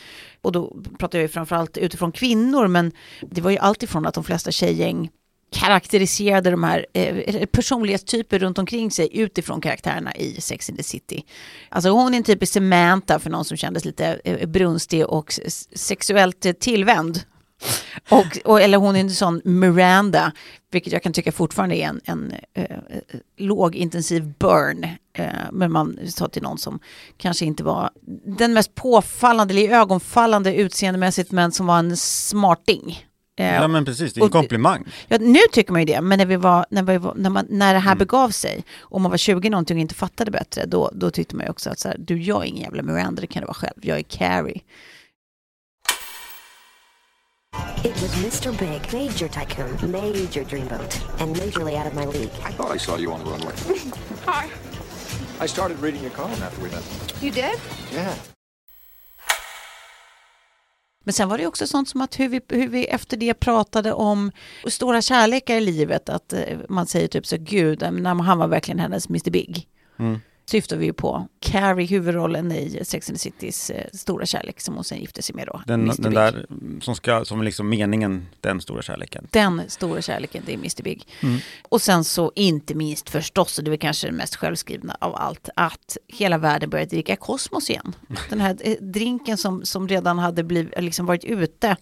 Och 0.42 0.52
då 0.52 0.76
pratar 1.00 1.20
jag 1.20 1.24
ju 1.24 1.28
framförallt 1.28 1.78
utifrån 1.78 2.12
kvinnor, 2.12 2.68
men 2.68 2.92
det 3.22 3.42
var 3.42 3.51
ju 3.51 3.58
alltifrån 3.58 4.06
att 4.06 4.13
de 4.13 4.24
flesta 4.24 4.51
tjejgäng 4.51 5.10
karaktäriserade 5.51 6.51
de 6.51 6.63
här 6.63 6.86
eh, 6.94 7.46
personlighetstyper 7.46 8.39
runt 8.39 8.58
omkring 8.58 8.92
sig 8.92 9.18
utifrån 9.18 9.62
karaktärerna 9.62 10.16
i 10.16 10.42
Sex 10.42 10.70
and 10.70 10.78
the 10.78 10.84
City. 10.84 11.24
Alltså 11.70 11.89
hon 11.89 12.13
är 12.13 12.18
en 12.18 12.24
typisk 12.24 12.54
Samantha 12.54 13.20
för 13.20 13.30
någon 13.30 13.46
som 13.46 13.58
kändes 13.58 13.86
lite 13.86 14.20
eh, 14.24 14.48
brunstig 14.48 15.08
och 15.08 15.34
sexuellt 15.75 16.46
eh, 16.46 16.51
tillvänd. 16.51 17.20
Och, 18.10 18.38
och, 18.46 18.62
eller 18.62 18.78
hon 18.78 18.96
är 18.96 19.00
en 19.00 19.10
sån 19.10 19.42
Miranda, 19.46 20.32
vilket 20.72 20.94
jag 20.94 21.04
kan 21.04 21.13
tycka 21.13 21.32
fortfarande 21.32 21.75
är 21.75 21.88
en, 21.88 22.01
en 22.06 22.34
eh, 22.54 22.63
eh, 22.63 22.78
lågintensiv 23.38 24.34
burn. 24.39 24.84
Eh, 25.13 25.25
men 25.51 25.72
man 25.72 26.00
sa 26.08 26.28
till 26.28 26.42
någon 26.42 26.58
som 26.58 26.80
kanske 27.18 27.46
inte 27.46 27.63
var 27.63 27.89
den 28.25 28.54
mest 28.54 28.75
påfallande 28.75 29.54
eller 29.54 29.70
ögonfallande 29.75 30.56
utseendemässigt, 30.56 31.32
men 31.32 31.51
som 31.51 31.68
var 31.68 31.80
en 31.80 31.98
smarting. 31.98 33.06
Eh, 33.39 33.56
Ja 33.56 33.68
men 33.68 33.86
precis, 33.86 34.13
det 34.13 34.22
är 34.22 34.25
en 34.25 34.30
komplimang. 34.30 34.86
Ja, 35.08 35.18
nu 35.22 35.39
tycker 35.51 35.72
man 35.72 35.82
ju 35.82 35.86
det, 35.86 36.01
men 36.01 36.18
när, 36.18 36.25
vi 36.25 36.36
var, 36.36 36.66
när, 36.70 36.84
vi 36.84 36.98
var, 36.98 37.13
när, 37.16 37.30
man, 37.30 37.46
när 37.50 37.74
det 37.74 37.80
här 37.80 37.96
begav 37.96 38.30
sig 38.30 38.63
och 38.80 39.01
man 39.01 39.12
var 39.12 39.18
20 39.18 39.50
någonting 39.50 39.78
och 39.78 39.82
inte 39.82 39.96
fattade 39.96 40.32
bättre, 40.32 40.66
då, 40.66 40.92
då 40.94 41.12
tyckte 41.12 41.36
man 41.36 41.46
ju 41.46 41.51
också 41.51 41.70
att 41.70 41.80
så 41.80 41.88
här, 41.88 41.98
du, 42.00 42.22
jag 42.22 42.44
är 42.44 42.48
ingen 42.48 42.63
jävla 42.63 42.84
Miranda, 42.84 43.22
det 43.22 43.28
kan 43.28 43.42
du 43.42 43.46
vara 43.46 43.54
själv, 43.54 43.80
jag 43.82 43.98
är 43.98 44.04
Carrie. 44.04 44.62
It 47.84 47.94
was 48.01 48.12
Mr. 48.15 48.51
Big, 48.51 48.82
Major 48.94 49.27
Tycoon, 49.27 49.91
Major 49.91 50.44
Dreamboat, 50.44 51.22
and 51.22 51.36
majorly 51.36 51.77
out 51.77 51.88
of 51.88 51.94
my 51.94 52.06
league. 52.06 52.32
I 52.44 52.51
thought 52.51 52.75
I 52.75 52.77
saw 52.77 52.98
you 52.98 53.12
on 53.12 53.24
the 53.24 53.32
runway. 53.32 53.53
Hi. 54.25 54.50
I 55.39 55.48
started 55.48 55.79
reading 55.79 56.01
your 56.01 56.12
column 56.12 56.44
after 56.44 56.62
we 56.62 56.70
met. 56.70 56.84
You 57.22 57.32
did? 57.32 57.60
Yeah. 57.94 58.13
Men 61.03 61.13
sen 61.13 61.29
var 61.29 61.38
det 61.38 61.48
också 61.48 61.68
sånt 61.68 61.89
som 61.89 62.01
att 62.01 62.20
hur 62.20 62.29
vi, 62.29 62.41
hur 62.50 62.68
vi 62.68 62.86
efter 62.86 63.18
det 63.18 63.34
pratade 63.34 63.94
om 63.94 64.32
stora 64.68 65.01
kärlekar 65.01 65.56
i 65.56 65.62
livet, 65.62 66.10
att 66.10 66.34
eh, 66.34 66.58
man 66.70 66.88
säger 66.88 67.08
typ 67.08 67.25
så, 67.25 67.38
gud, 67.39 67.82
när 67.91 68.24
han 68.24 68.38
var 68.38 68.48
verkligen 68.48 68.79
hennes 68.79 69.10
Mr. 69.10 69.32
Big. 69.32 69.68
Mm. 70.00 70.20
Syftar 70.50 70.77
vi 70.77 70.86
ju 70.86 70.94
på 70.94 71.27
Carrie, 71.39 71.88
huvudrollen 71.88 72.51
i 72.51 72.79
Sex 72.84 73.10
and 73.10 73.18
the 73.18 73.20
Citys 73.20 73.70
eh, 73.70 73.86
stora 73.94 74.25
kärlek 74.25 74.62
som 74.62 74.75
hon 74.75 74.84
sen 74.84 75.00
gifte 75.00 75.22
sig 75.22 75.36
med 75.36 75.48
då. 75.48 75.62
Den, 75.65 75.91
den 75.98 76.13
där 76.13 76.46
som 76.82 76.96
ska, 76.96 77.25
som 77.25 77.39
är 77.39 77.44
liksom 77.44 77.70
meningen, 77.70 78.27
den 78.41 78.62
stora 78.62 78.82
kärleken. 78.82 79.27
Den 79.32 79.62
stora 79.68 80.01
kärleken, 80.01 80.44
det 80.46 80.53
är 80.53 80.58
Mr. 80.58 80.84
Big. 80.84 81.08
Mm. 81.20 81.39
Och 81.70 81.82
sen 81.82 82.03
så 82.03 82.32
inte 82.36 82.75
minst 82.75 83.10
förstås, 83.10 83.58
och 83.58 83.63
det 83.63 83.72
är 83.72 83.77
kanske 83.77 84.08
det 84.08 84.13
mest 84.13 84.36
självskrivna 84.36 84.98
av 85.00 85.15
allt, 85.15 85.50
att 85.56 85.98
hela 86.08 86.38
världen 86.38 86.70
började 86.70 86.89
dricka 86.89 87.15
Cosmos 87.15 87.70
igen. 87.70 87.96
Den 88.29 88.41
här 88.41 88.58
eh, 88.60 88.75
drinken 88.79 89.38
som, 89.38 89.65
som 89.65 89.88
redan 89.88 90.20
hade 90.20 90.44
blivit, 90.44 90.82
liksom 90.82 91.06
varit 91.06 91.24
ute 91.24 91.75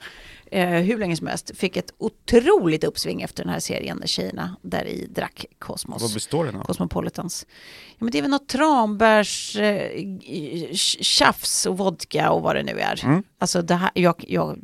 eh, 0.52 0.70
hur 0.70 0.98
länge 0.98 1.16
som 1.18 1.28
helst. 1.28 1.52
Fick 1.58 1.78
ett 1.78 1.92
otroligt 1.98 2.84
uppsving 2.84 3.22
efter 3.22 3.44
den 3.44 3.54
här 3.54 3.60
serien 3.60 3.98
när 3.98 4.08
tjejerna 4.08 4.56
där 4.62 4.86
i 4.86 5.08
drack 5.16 5.46
Cosmos. 5.60 6.02
Vad 6.02 6.14
består 6.14 6.46
den 6.46 6.56
av? 6.56 6.64
Cosmopolitans. 6.64 7.46
Ja, 7.90 7.96
men 8.00 8.12
det 8.12 8.18
är 8.18 8.22
väl 8.22 8.32
något 8.32 8.48
tranbärs, 8.48 9.56
eh, 9.56 10.04
tjafs 11.02 11.66
och 11.66 11.78
vodka 11.78 12.32
och 12.32 12.42
vad 12.42 12.56
det 12.56 12.64
nu 12.64 12.80
är. 12.80 13.06
Mm. 13.06 13.24
Alltså 13.40 13.62
det 13.62 13.76
här, 13.76 13.90
jag, 13.94 14.26
jag 14.28 14.60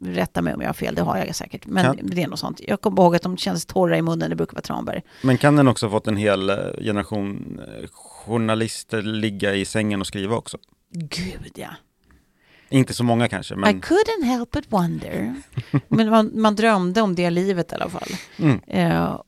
rättar 0.00 0.42
mig 0.42 0.54
om 0.54 0.60
jag 0.60 0.68
har 0.68 0.74
fel, 0.74 0.94
det 0.94 1.02
har 1.02 1.16
jag 1.16 1.34
säkert. 1.34 1.66
Men 1.66 1.84
Kan- 1.84 1.98
det 2.02 2.22
är 2.22 2.28
något 2.28 2.38
sånt. 2.38 2.60
Jag 2.66 2.80
kommer 2.80 3.02
ihåg 3.02 3.16
att 3.16 3.22
de 3.22 3.36
kändes 3.36 3.66
torra 3.66 3.98
i 3.98 4.02
munnen, 4.02 4.30
det 4.30 4.36
brukar 4.36 4.54
vara 4.54 4.62
tranbär. 4.62 5.02
Men 5.22 5.38
kan 5.38 5.56
den 5.56 5.68
också 5.68 5.86
ha 5.86 5.90
fått 5.90 6.06
en 6.06 6.16
hel 6.16 6.50
eh, 6.50 6.56
generation 6.80 7.60
eh, 7.68 7.88
journalister 7.92 9.02
ligga 9.02 9.54
i 9.54 9.64
sängen 9.64 10.00
och 10.00 10.06
skriva 10.06 10.36
också? 10.36 10.58
Gud 10.92 11.52
ja. 11.54 11.68
Inte 12.70 12.94
så 12.94 13.04
många 13.04 13.28
kanske, 13.28 13.54
I 13.54 13.56
men 13.56 13.80
couldn't 13.80 14.24
help 14.24 14.50
but 14.50 14.72
wonder. 14.72 15.34
Men 15.88 16.10
man, 16.10 16.30
man 16.34 16.54
drömde 16.54 17.02
om 17.02 17.14
det 17.14 17.30
livet 17.30 17.72
i 17.72 17.74
alla 17.74 17.90
fall. 17.90 18.08
Mm. 18.36 18.60
Eh, 18.66 19.20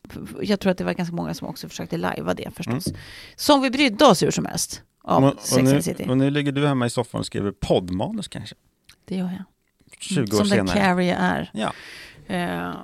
jag 0.43 0.61
tror 0.61 0.73
att 0.73 0.79
det 0.79 0.85
var 0.85 0.93
ganska 0.93 1.15
många 1.15 1.35
som 1.35 1.49
också 1.49 1.69
försökte 1.69 1.97
lajva 1.97 2.35
det 2.35 2.51
förstås. 2.57 2.87
Mm. 2.87 3.01
Som 3.37 3.63
vi 3.63 3.71
brydde 3.71 4.05
oss 4.05 4.23
hur 4.23 4.31
som 4.31 4.45
helst. 4.47 4.83
Av 5.03 5.25
och, 5.25 5.33
och, 5.33 5.41
Sex 5.41 5.73
nu, 5.73 5.83
City. 5.83 6.07
och 6.09 6.19
nu 6.19 6.31
ligger 6.31 6.53
du 6.53 6.67
hemma 6.67 6.87
i 6.87 6.91
soffan 6.91 7.19
och 7.19 7.27
skriver 7.27 7.53
poddmanus 7.53 8.29
kanske? 8.29 8.55
Det 9.05 9.17
gör 9.17 9.25
jag. 9.25 9.45
20 10.01 10.23
år 10.23 10.27
Som 10.27 10.39
den 10.39 10.49
senare. 10.49 10.79
Carrie 10.79 11.15
är. 11.15 11.51
Ja. 11.53 11.73
Eh, 12.35 12.75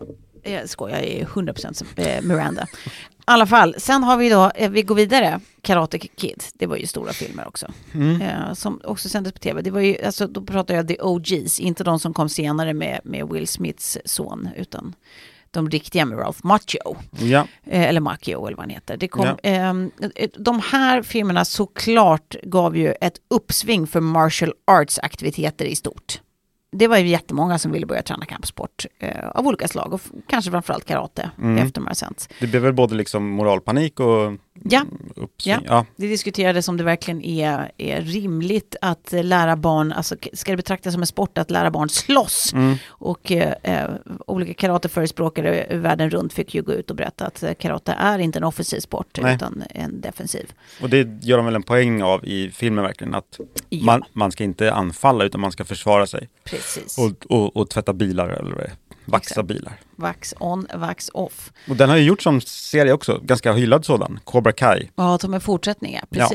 jag 0.53 0.69
skojar, 0.69 0.97
jag 0.97 1.07
är 1.09 1.25
100% 1.25 1.73
som 1.73 1.87
eh, 1.97 2.23
Miranda. 2.23 2.63
I 2.63 2.89
alla 3.25 3.47
fall, 3.47 3.75
sen 3.79 4.03
har 4.05 4.17
vi 4.17 4.29
då, 4.29 4.51
eh, 4.55 4.71
vi 4.71 4.83
går 4.83 4.95
vidare, 4.95 5.41
Karate 5.63 5.99
Kid. 5.99 6.45
Det 6.55 6.67
var 6.67 6.77
ju 6.77 6.87
stora 6.87 7.13
filmer 7.13 7.49
också. 7.49 7.67
Mm. 7.95 8.21
Eh, 8.23 8.53
som 8.53 8.81
också 8.85 9.09
sändes 9.09 9.33
på 9.33 9.39
tv. 9.39 9.63
Det 9.63 9.71
var 9.71 9.81
ju, 9.81 10.05
alltså, 10.05 10.27
då 10.27 10.41
pratar 10.43 10.75
jag 10.75 10.89
the 10.89 11.01
OGs, 11.01 11.61
inte 11.61 11.85
de 11.85 11.99
som 12.01 12.15
kom 12.15 12.29
senare 12.29 12.75
med, 12.75 13.01
med 13.05 13.29
Will 13.29 13.49
Smiths 13.49 13.99
son, 14.05 14.49
utan 14.57 14.95
de 15.51 15.71
riktiga 15.71 16.05
med 16.05 16.19
Ralph 16.19 16.39
Macchio. 16.43 16.97
Ja, 17.19 17.47
Eh, 17.67 17.83
eller 17.83 18.01
Macchio 18.01 18.47
eller 18.47 18.57
vad 18.57 18.63
han 18.65 18.71
heter. 18.71 18.97
Det 18.97 19.09
kom, 19.09 19.25
Ja. 19.27 19.37
ehm, 19.43 19.91
eh, 20.15 20.31
de 20.39 20.61
här 20.61 21.03
filmerna 21.03 21.45
såklart 21.45 22.37
gav 22.43 22.77
ju 22.77 22.93
ett 23.01 23.17
uppsving 23.31 23.87
för 23.87 24.01
martial 24.01 24.53
arts 24.67 24.99
aktiviteter 24.99 25.65
i 25.65 25.77
stort. 25.77 26.21
Det 26.73 26.89
var 26.89 26.99
ju 26.99 27.07
jättemånga 27.09 27.59
som 27.59 27.73
ville 27.73 27.87
börja 27.87 28.03
träna 28.03 28.25
kampsport 28.25 28.87
eh, 28.99 29.29
av 29.29 29.47
olika 29.47 29.69
slag 29.69 29.93
och 29.95 30.01
kanske 30.29 30.51
framförallt 30.51 30.85
karate 30.85 31.31
Mm. 31.39 31.59
efter 31.59 31.81
de 31.81 31.87
här 31.87 31.95
sänts. 31.95 32.29
det 32.41 32.47
blev 32.47 32.63
väl 32.63 32.73
både 32.73 32.95
liksom 32.95 33.29
moralpanik 33.31 34.01
och 34.01 34.33
Ja. 34.63 34.83
uppsving. 35.17 35.55
Ja. 35.55 35.61
Ja. 35.67 35.87
Det 35.97 36.07
diskuterades 36.07 36.69
om 36.69 36.77
det 36.77 36.85
verkligen 36.85 37.23
är, 37.23 37.73
är 37.79 38.01
rimligt 38.01 38.77
att 38.81 39.09
lära 39.13 39.57
barn, 39.57 39.93
alltså 39.93 40.17
ska 40.33 40.51
det 40.51 40.57
betraktas 40.57 40.93
som 40.93 41.03
en 41.03 41.07
sport 41.07 41.39
att 41.39 41.51
lära 41.51 41.71
barn 41.71 41.89
slåss? 41.89 42.53
Mm. 42.53 42.77
Och 42.89 43.33
eh, 43.33 43.55
eh, 43.63 43.91
olika 44.27 44.55
karateförespråkare 44.55 45.77
världen 45.77 46.11
runt 46.11 46.33
fick 46.33 46.55
ju 46.55 46.63
gå 46.63 46.73
ut 46.73 46.91
och 46.91 46.97
berätta 46.97 47.27
att 47.27 47.43
eh, 47.43 47.53
karate 47.55 47.93
är 47.93 48.19
inte 48.19 48.39
en 48.39 48.45
offensiv 48.45 48.81
sport 48.81 49.19
Nej. 49.23 49.35
utan 49.35 49.63
en 49.71 50.01
defensiv. 50.01 50.53
Och 50.83 50.91
det 50.91 51.25
gör 51.25 51.37
de 51.37 51.47
väl 51.47 51.55
en 51.55 51.63
poäng 51.63 52.03
av 52.03 52.25
i 52.25 52.51
filmen 52.51 52.85
verkligen, 52.85 53.15
att 53.15 53.41
Ja. 53.69 53.85
man, 53.85 54.03
man 54.13 54.33
ska 54.33 54.45
inte 54.45 54.73
anfalla 54.73 55.25
utan 55.25 55.41
man 55.41 55.53
ska 55.53 55.65
försvara 55.65 56.07
sig. 56.07 56.29
Precis. 56.45 56.56
Och, 56.99 57.27
och, 57.39 57.57
och 57.57 57.71
tvätta 57.71 57.93
bilar 57.93 58.29
eller 58.29 58.51
vad 58.51 58.61
det 58.61 58.65
är. 58.65 58.75
vaxa 59.05 59.31
Exakt. 59.33 59.49
bilar. 59.49 59.81
Wax 59.97 60.35
on, 60.41 60.67
wax 60.75 61.11
off. 61.15 61.53
Och 61.69 61.77
den 61.77 61.89
har 61.89 61.97
ju 61.97 62.03
gjort 62.05 62.23
som 62.23 62.41
serie 62.41 62.93
också, 62.93 63.21
ganska 63.23 63.53
hyllad 63.53 63.85
sådan, 63.85 64.21
Cobra 64.25 64.53
Kai. 64.53 64.89
Ja, 64.97 65.19
som 65.19 65.35
en 65.35 65.41
fortsättning, 65.41 65.95
ja. 65.95 66.01
Ja. 66.11 66.31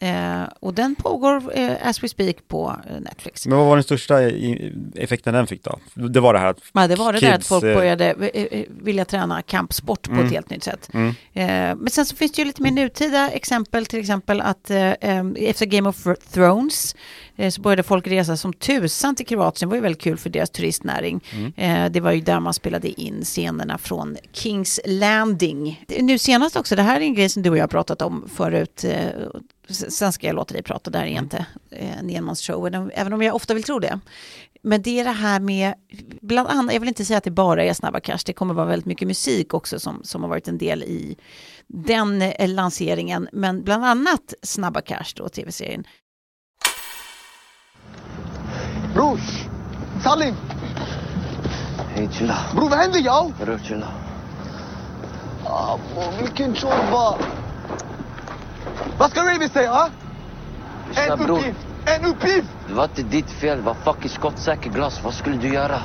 Eh, 0.00 0.42
och 0.60 0.74
den 0.74 0.94
pågår 0.94 1.58
eh, 1.58 1.72
as 1.88 2.02
we 2.02 2.08
speak 2.08 2.36
på 2.48 2.76
eh, 2.90 3.00
Netflix. 3.00 3.46
Men 3.46 3.58
vad 3.58 3.66
var 3.66 3.76
den 3.76 3.82
största 3.84 4.22
i- 4.22 4.72
effekten 4.94 5.34
den 5.34 5.46
fick 5.46 5.64
då? 5.64 5.78
Det 5.94 6.20
var 6.20 6.32
det 6.34 6.38
här 6.40 6.46
att 6.46 6.58
Ja, 6.72 6.86
det 6.86 6.96
var 6.96 7.12
det 7.12 7.20
där 7.20 7.28
att 7.32 7.34
kids, 7.36 7.48
folk 7.48 7.64
eh, 7.64 7.74
började 7.74 8.04
eh, 8.10 8.42
eh, 8.60 8.64
vilja 8.68 9.04
träna 9.04 9.42
kampsport 9.42 10.02
på 10.02 10.12
Mm. 10.12 10.26
ett 10.26 10.32
helt 10.32 10.50
nytt 10.50 10.64
sätt. 10.64 10.90
Mm. 10.94 11.08
Eh, 11.32 11.76
men 11.76 11.90
sen 11.90 12.06
så 12.06 12.16
finns 12.16 12.32
det 12.32 12.42
ju 12.42 12.46
lite 12.46 12.62
mer 12.62 12.70
nutida 12.70 13.30
exempel, 13.30 13.86
till 13.86 13.98
exempel 14.00 14.40
att 14.40 14.70
efter 14.70 15.66
Game 15.66 15.88
of 15.88 16.06
Thrones 16.32 16.96
så 17.50 17.60
började 17.60 17.82
folk 17.82 18.06
resa 18.06 18.36
som 18.36 18.52
tusan 18.52 19.14
till 19.14 19.26
Kroatien. 19.26 19.68
Det 19.68 19.70
var 19.70 19.76
ju 19.76 19.82
väldigt 19.82 20.02
kul 20.02 20.16
för 20.18 20.30
deras 20.30 20.50
turistnäring. 20.50 21.20
Mm. 21.56 21.92
Det 21.92 22.00
var 22.00 22.12
ju 22.12 22.20
där 22.20 22.40
man 22.40 22.54
spelade 22.54 23.00
in 23.00 23.20
scenerna 23.24 23.78
från 23.78 24.16
Kings 24.32 24.80
Landing. 24.86 25.84
Nu 26.00 26.18
senast 26.18 26.56
också, 26.56 26.76
det 26.76 26.82
här 26.82 26.96
är 27.00 27.04
en 27.04 27.14
grej 27.14 27.28
som 27.28 27.42
du 27.42 27.50
och 27.50 27.56
jag 27.56 27.62
har 27.62 27.68
pratat 27.68 28.02
om 28.02 28.28
förut. 28.34 28.84
Eh, 29.68 29.74
sen 29.74 30.12
ska 30.12 30.26
jag 30.26 30.36
låta 30.36 30.54
dig 30.54 30.62
prata, 30.62 30.90
det 30.90 30.98
här 30.98 31.06
är 31.06 31.18
inte 31.18 31.46
eh, 31.70 31.98
en 31.98 32.10
enmansshow, 32.10 32.66
även- 32.94 33.12
om 33.12 33.22
jag 33.22 33.34
ofta 33.34 33.54
vill 33.54 33.62
tro 33.62 33.78
det. 33.78 34.00
Men 34.62 34.82
det 34.82 35.00
är 35.00 35.04
det 35.04 35.10
här 35.10 35.40
med, 35.40 35.74
bland 36.22 36.48
annat, 36.48 36.72
jag 36.74 36.80
vill 36.80 36.88
inte 36.88 37.04
säga 37.04 37.18
att 37.18 37.24
det 37.24 37.30
bara 37.30 37.64
är 37.64 37.72
Snabba 37.74 38.00
Cash, 38.00 38.18
det 38.26 38.32
kommer 38.32 38.54
vara 38.54 38.66
väldigt 38.66 38.86
mycket 38.86 39.08
musik 39.08 39.54
också 39.54 39.80
som, 39.80 40.00
som 40.04 40.22
har 40.22 40.28
varit 40.28 40.48
en 40.48 40.58
del 40.58 40.82
i 40.82 41.16
den 41.66 42.22
eh, 42.22 42.48
lanseringen, 42.48 43.28
men 43.32 43.62
bland 43.64 43.84
annat 43.84 44.34
Snabba 44.42 44.80
Cash 44.80 45.12
då, 45.16 45.28
tv-serien. 45.28 45.84
Bror! 48.94 49.20
Salim! 50.04 50.34
Hej, 51.94 52.08
chilla. 52.12 52.36
Bror 52.54 52.68
vad 52.70 52.78
händer 52.78 52.98
yo? 52.98 53.32
Vadå 53.38 53.58
chilla? 53.58 53.88
Abo, 55.46 56.02
vilken 56.20 56.54
tjorva! 56.54 57.18
Vad 58.98 59.10
ska 59.10 59.20
Ravi 59.20 59.48
säga? 59.48 59.70
ha? 59.70 59.90
En 60.94 61.18
bror, 61.18 61.38
uppgift! 61.38 61.58
En 61.86 62.04
uppgift! 62.04 62.48
det 62.68 62.74
var 62.74 62.84
inte 62.84 63.02
ditt 63.02 63.30
fel. 63.30 63.58
Det 63.58 63.64
var 63.64 63.74
fucking 63.74 64.10
skottsäker 64.10 64.70
glas. 64.70 65.00
Vad 65.04 65.14
skulle 65.14 65.36
du 65.36 65.48
göra? 65.48 65.82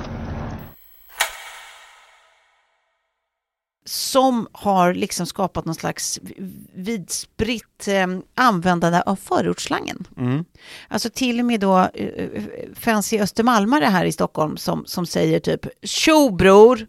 som 3.86 4.48
har 4.52 4.94
liksom 4.94 5.26
skapat 5.26 5.66
någon 5.66 5.76
slags 5.76 6.20
vidspritt 6.74 7.88
eh, 7.88 8.08
användande 8.36 9.02
av 9.06 9.16
förortsslangen. 9.16 10.08
Mm. 10.18 10.46
Alltså 10.88 11.10
till 11.10 11.40
och 11.40 11.46
med 11.46 11.60
då 11.60 11.80
eh, 11.94 12.44
fancy 12.76 13.20
östermalmare 13.20 13.86
här 13.86 14.06
i 14.06 14.12
Stockholm 14.12 14.58
som, 14.58 14.86
som 14.86 15.06
säger 15.06 15.40
typ 15.40 15.68
tjo 15.82 16.30
bror 16.30 16.88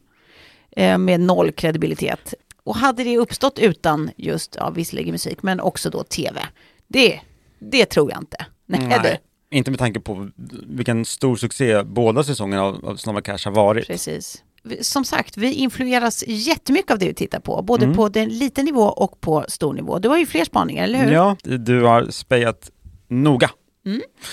eh, 0.77 0.99
med 0.99 1.21
noll 1.21 1.53
kredibilitet. 1.53 2.35
Och 2.65 2.77
hade 2.77 3.05
det 3.05 3.19
uppstått 3.19 3.59
utan 3.59 4.11
just, 4.17 4.57
ja 4.59 4.71
visserligen 4.71 5.13
musik, 5.13 5.43
men 5.43 5.61
också 5.61 5.91
då 5.91 6.03
tv. 6.05 6.41
Det, 6.89 7.21
det 7.59 7.87
tror 7.87 8.11
jag 8.11 8.21
inte. 8.21 8.47
Nej, 8.67 9.01
du. 9.03 9.57
Inte 9.57 9.71
med 9.71 9.79
tanke 9.81 10.01
på 10.01 10.29
vilken 10.67 11.05
stor 11.05 11.37
succé 11.37 11.83
båda 11.83 12.25
säsongerna 12.25 12.63
av, 12.63 12.85
av 12.87 12.97
Snabba 12.97 13.21
Cash 13.21 13.39
har 13.45 13.51
varit. 13.53 13.87
Precis. 13.87 14.43
Som 14.81 15.05
sagt, 15.05 15.37
vi 15.37 15.53
influeras 15.53 16.25
jättemycket 16.27 16.91
av 16.91 16.99
det 16.99 17.07
vi 17.07 17.15
tittar 17.15 17.41
på, 17.41 17.63
både 17.63 17.85
Mm. 17.85 17.97
på 17.97 18.09
den 18.09 18.29
liten 18.29 18.65
nivå 18.65 18.83
och 18.83 19.21
på 19.21 19.45
stor 19.49 19.73
nivå. 19.75 19.99
Du 19.99 20.09
har 20.09 20.19
ju 20.19 20.27
fler 20.27 20.45
spaningar, 20.45 20.85
eller 20.85 21.05
hur? 21.05 21.13
Ja, 21.13 21.37
du 21.43 21.83
har 21.83 22.11
spejat 22.11 22.71
noga. 23.09 23.51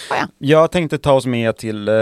Har 0.09 0.17
jag. 0.17 0.27
Jag 0.37 0.71
tänkte 0.71 0.97
ta 0.97 1.13
oss 1.13 1.25
med 1.25 1.57
till 1.57 1.87
eh, 1.87 1.93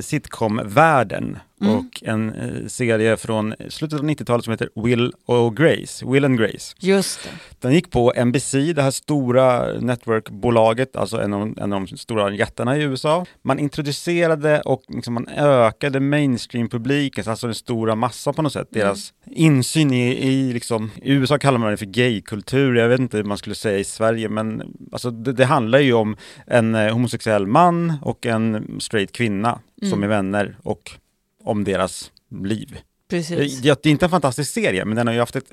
sitcom-världen 0.00 1.38
Mm. 1.60 1.74
och 1.76 2.02
en 2.02 2.34
eh, 2.34 2.66
serie 2.66 3.16
från 3.16 3.54
slutet 3.68 3.98
av 3.98 4.06
90-talet 4.06 4.44
som 4.44 4.50
heter 4.50 4.68
Will 4.74 5.12
och 5.26 5.56
Grace, 5.56 6.06
Will 6.06 6.24
and 6.24 6.38
Grace. 6.38 6.74
Just 6.78 7.24
det. 7.24 7.30
Den 7.60 7.74
gick 7.74 7.90
på 7.90 8.12
NBC, 8.24 8.52
det 8.52 8.82
här 8.82 8.90
stora 8.90 9.72
networkbolaget, 9.80 10.96
alltså 10.96 11.20
en 11.20 11.32
av, 11.32 11.54
en 11.58 11.72
av 11.72 11.86
de 11.86 11.96
stora 11.96 12.34
jättarna 12.34 12.76
i 12.76 12.82
USA. 12.82 13.26
Man 13.42 13.58
introducerade 13.58 14.60
och 14.60 14.82
liksom 14.88 15.14
man 15.14 15.28
ökade 15.28 16.00
mainstream-publiken, 16.00 17.24
alltså 17.30 17.46
den 17.46 17.54
stora 17.54 17.94
massan 17.94 18.34
på 18.34 18.42
något 18.42 18.52
sätt, 18.52 18.68
deras 18.70 19.12
insyn 19.30 19.92
i, 19.92 20.28
i 20.28 20.52
liksom, 20.52 20.90
i 21.02 21.12
USA 21.12 21.38
kallar 21.38 21.58
man 21.58 21.70
det 21.70 21.76
för 21.76 21.86
gaykultur, 21.86 22.74
jag 22.74 22.88
vet 22.88 23.00
inte 23.00 23.16
hur 23.16 23.24
man 23.24 23.38
skulle 23.38 23.54
säga 23.54 23.78
i 23.78 23.84
Sverige, 23.84 24.28
men 24.28 24.62
alltså 24.92 25.10
det, 25.10 25.32
det 25.32 25.44
handlar 25.44 25.78
ju 25.78 25.92
om 25.92 26.16
en 26.46 26.74
eh, 26.74 26.92
homosexuell 26.92 27.46
man 27.46 27.92
och 28.02 28.26
en 28.26 28.76
straight 28.80 29.12
kvinna 29.12 29.60
som 29.90 30.02
är 30.02 30.08
vänner 30.08 30.56
och 30.62 30.98
om 31.46 31.64
deras 31.64 32.12
liv. 32.30 32.78
Precis. 33.08 33.60
Det, 33.60 33.82
det 33.82 33.88
är 33.88 33.90
inte 33.90 34.06
en 34.06 34.10
fantastisk 34.10 34.52
serie, 34.52 34.84
men 34.84 34.96
den 34.96 35.06
har 35.06 35.14
ju 35.14 35.20
haft 35.20 35.36
ett, 35.36 35.52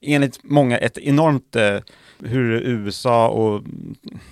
enligt 0.00 0.38
många, 0.42 0.78
ett 0.78 0.98
enormt 0.98 1.56
eh, 1.56 1.78
hur 2.18 2.52
USA 2.52 3.28
och 3.28 3.62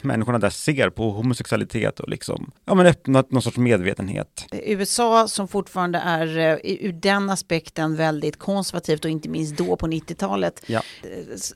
människorna 0.00 0.38
där 0.38 0.50
ser 0.50 0.90
på 0.90 1.10
homosexualitet 1.10 2.00
och 2.00 2.08
liksom, 2.08 2.50
ja 2.64 2.74
men 2.74 2.86
öppnat 2.86 3.30
någon 3.30 3.42
sorts 3.42 3.56
medvetenhet. 3.56 4.44
USA 4.52 5.28
som 5.28 5.48
fortfarande 5.48 5.98
är 5.98 6.38
eh, 6.38 6.58
ur 6.80 6.92
den 6.92 7.30
aspekten 7.30 7.96
väldigt 7.96 8.38
konservativt 8.38 9.04
och 9.04 9.10
inte 9.10 9.28
minst 9.28 9.56
då 9.56 9.76
på 9.76 9.86
90-talet 9.86 10.62
Ja. 10.66 10.82
eh, 11.02 11.08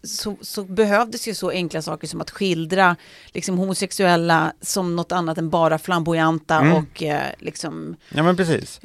så, 0.03 0.37
så 0.41 0.65
behövdes 0.65 1.29
ju 1.29 1.35
så 1.35 1.51
enkla 1.51 1.83
saker 1.83 2.07
som 2.07 2.21
att 2.21 2.31
skildra 2.31 2.97
liksom, 3.35 3.59
homosexuella 3.59 4.53
som 4.61 4.97
något 4.97 5.13
annat 5.13 5.39
än 5.39 5.51
bara 5.51 5.79
flamboyanta 5.79 6.57
Mm. 6.61 6.73
och 6.77 7.03
eh, 7.03 7.23
liksom, 7.39 7.97
Ja 8.15 8.23
men 8.23 8.37
precis. 8.37 8.81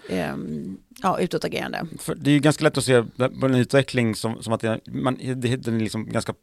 Ja, 1.04 1.20
utåtagerande. 1.20 1.86
För 2.00 2.16
det 2.16 2.30
är 2.30 2.34
ju 2.34 2.40
ganska 2.40 2.64
lätt 2.64 2.78
att 2.78 2.84
se 2.84 3.04
på 3.40 3.46
en 3.46 3.56
utveckling 3.56 4.16
som, 4.16 4.44
som 4.44 4.54
att 4.54 4.62
det, 4.62 4.80
man, 4.86 5.18
det, 5.36 5.56
den 5.56 5.76
är 5.76 5.80
liksom 5.80 6.06
ganska 6.10 6.34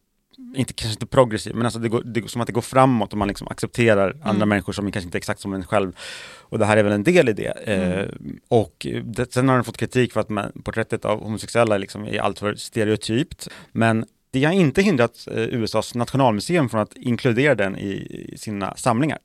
inte, 0.56 0.72
kanske 0.72 0.94
inte 0.94 1.06
progressiv, 1.06 1.54
men 1.54 1.64
alltså 1.66 1.78
det 1.78 1.88
går, 1.88 2.02
det 2.04 2.28
som 2.30 2.40
att 2.40 2.46
det 2.46 2.52
går 2.52 2.60
framåt 2.62 3.12
och 3.12 3.18
man 3.18 3.28
liksom 3.28 3.48
accepterar 3.48 4.10
andra 4.10 4.30
Mm. 4.30 4.48
människor 4.48 4.72
som 4.72 4.92
kanske 4.92 5.06
inte 5.06 5.16
är 5.16 5.20
exakt 5.20 5.40
som 5.40 5.54
en 5.54 5.64
själv. 5.66 5.92
Och 6.38 6.58
det 6.58 6.64
här 6.66 6.76
är 6.76 6.82
väl 6.82 6.92
en 6.92 7.02
del 7.02 7.28
i 7.28 7.32
det. 7.32 7.52
Eh, 7.66 7.98
Mm. 7.98 8.38
och 8.48 8.86
det, 9.04 9.32
sen 9.32 9.48
har 9.48 9.54
den 9.54 9.64
fått 9.64 9.76
kritik 9.76 10.12
för 10.12 10.20
att 10.20 10.28
man, 10.28 10.52
porträttet 10.64 11.04
av 11.04 11.22
homosexuella 11.22 11.78
liksom 11.78 12.04
är 12.04 12.18
alltför 12.20 12.54
stereotypt. 12.54 13.48
Men 13.72 14.04
det 14.30 14.44
har 14.44 14.52
inte 14.52 14.82
hindrat 14.82 15.28
eh, 15.30 15.42
USAs 15.42 15.94
nationalmuseum 15.94 16.68
från 16.68 16.80
att 16.80 16.96
inkludera 16.96 17.54
den 17.54 17.76
i, 17.78 17.90
i 18.34 18.38
sina 18.38 18.76
samlingar. 18.76 19.18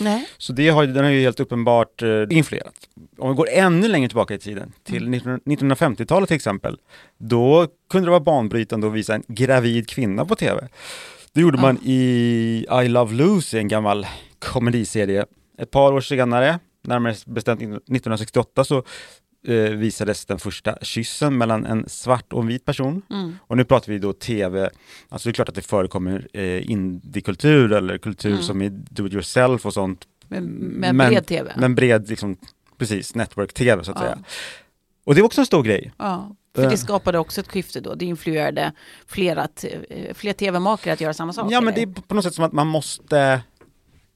Nej. 0.00 0.28
Så 0.38 0.52
det 0.52 0.68
har, 0.68 0.86
den 0.86 1.04
har 1.04 1.10
ju 1.10 1.20
helt 1.20 1.40
uppenbart 1.40 2.02
eh, 2.02 2.22
influerat. 2.30 2.74
Om 3.18 3.30
vi 3.30 3.36
går 3.36 3.48
ännu 3.50 3.88
längre 3.88 4.08
tillbaka 4.08 4.34
i 4.34 4.38
tiden, 4.38 4.72
till 4.84 5.02
Mm. 5.06 5.40
19, 5.46 5.68
1950-talet 5.70 6.28
till 6.28 6.36
exempel, 6.36 6.78
då 7.18 7.66
kunde 7.90 8.06
det 8.06 8.10
vara 8.10 8.20
banbrytande 8.20 8.86
att 8.86 8.92
visa 8.92 9.14
en 9.14 9.22
gravid 9.28 9.88
kvinna 9.88 10.24
på 10.24 10.36
tv. 10.36 10.68
Det 11.32 11.40
gjorde 11.40 11.58
man 11.60 11.78
i 11.82 12.66
I 12.84 12.88
Love 12.88 13.14
Lucy, 13.14 13.58
en 13.58 13.68
gammal 13.68 14.06
komediserie. 14.38 15.26
Ett 15.58 15.70
par 15.70 15.92
år 15.92 16.00
senare, 16.00 16.58
närmare 16.82 17.14
bestämt 17.26 17.62
1968, 17.62 18.64
så 18.64 18.82
eh, 19.46 19.54
visades 19.54 20.26
den 20.26 20.38
första 20.38 20.78
kyssen 20.82 21.38
mellan 21.38 21.66
en 21.66 21.88
svart 21.88 22.32
och 22.32 22.40
en 22.40 22.46
vit 22.46 22.64
person. 22.64 23.02
Mm. 23.10 23.36
Och 23.46 23.56
nu 23.56 23.64
pratar 23.64 23.92
vi 23.92 23.98
då 23.98 24.12
tv, 24.12 24.70
alltså 25.08 25.28
det 25.28 25.30
är 25.30 25.34
klart 25.34 25.48
att 25.48 25.54
det 25.54 25.62
förekommer 25.62 26.28
eh, 26.32 26.70
indiekultur 26.70 27.72
eller 27.72 27.98
kultur 27.98 28.30
Mm. 28.32 28.42
som 28.42 28.62
är 28.62 28.68
do 28.70 29.06
it 29.06 29.12
yourself 29.12 29.66
och 29.66 29.74
sånt. 29.74 30.04
Med, 30.28 30.42
med 30.94 30.96
bred 31.10 31.26
tv. 31.26 31.52
Men 31.56 31.74
bred, 31.74 32.08
liksom, 32.08 32.36
precis, 32.78 33.14
network-tv 33.14 33.84
så 33.84 33.90
att 33.90 33.96
Ja. 33.96 34.02
säga. 34.02 34.18
Och 35.04 35.14
det 35.14 35.20
är 35.20 35.24
också 35.24 35.40
en 35.40 35.46
stor 35.46 35.62
grej. 35.62 35.92
Ja, 35.98 36.36
för 36.54 36.62
Eh. 36.64 36.70
det 36.70 36.76
skapade 36.76 37.18
också 37.18 37.40
ett 37.40 37.48
skifte 37.48 37.80
då. 37.80 37.94
Det 37.94 38.04
influerade 38.04 38.72
flera, 39.06 39.46
t- 39.46 39.78
eh, 39.90 40.14
fler 40.14 40.32
tv-makare 40.32 40.92
att 40.92 41.00
göra 41.00 41.14
samma 41.14 41.32
sak. 41.32 41.52
Ja, 41.52 41.60
men 41.60 41.74
det 41.74 41.82
är 41.82 41.86
på 41.86 42.14
något 42.14 42.24
sätt 42.24 42.34
som 42.34 42.44
att 42.44 42.52
man 42.52 42.66
måste, 42.66 43.40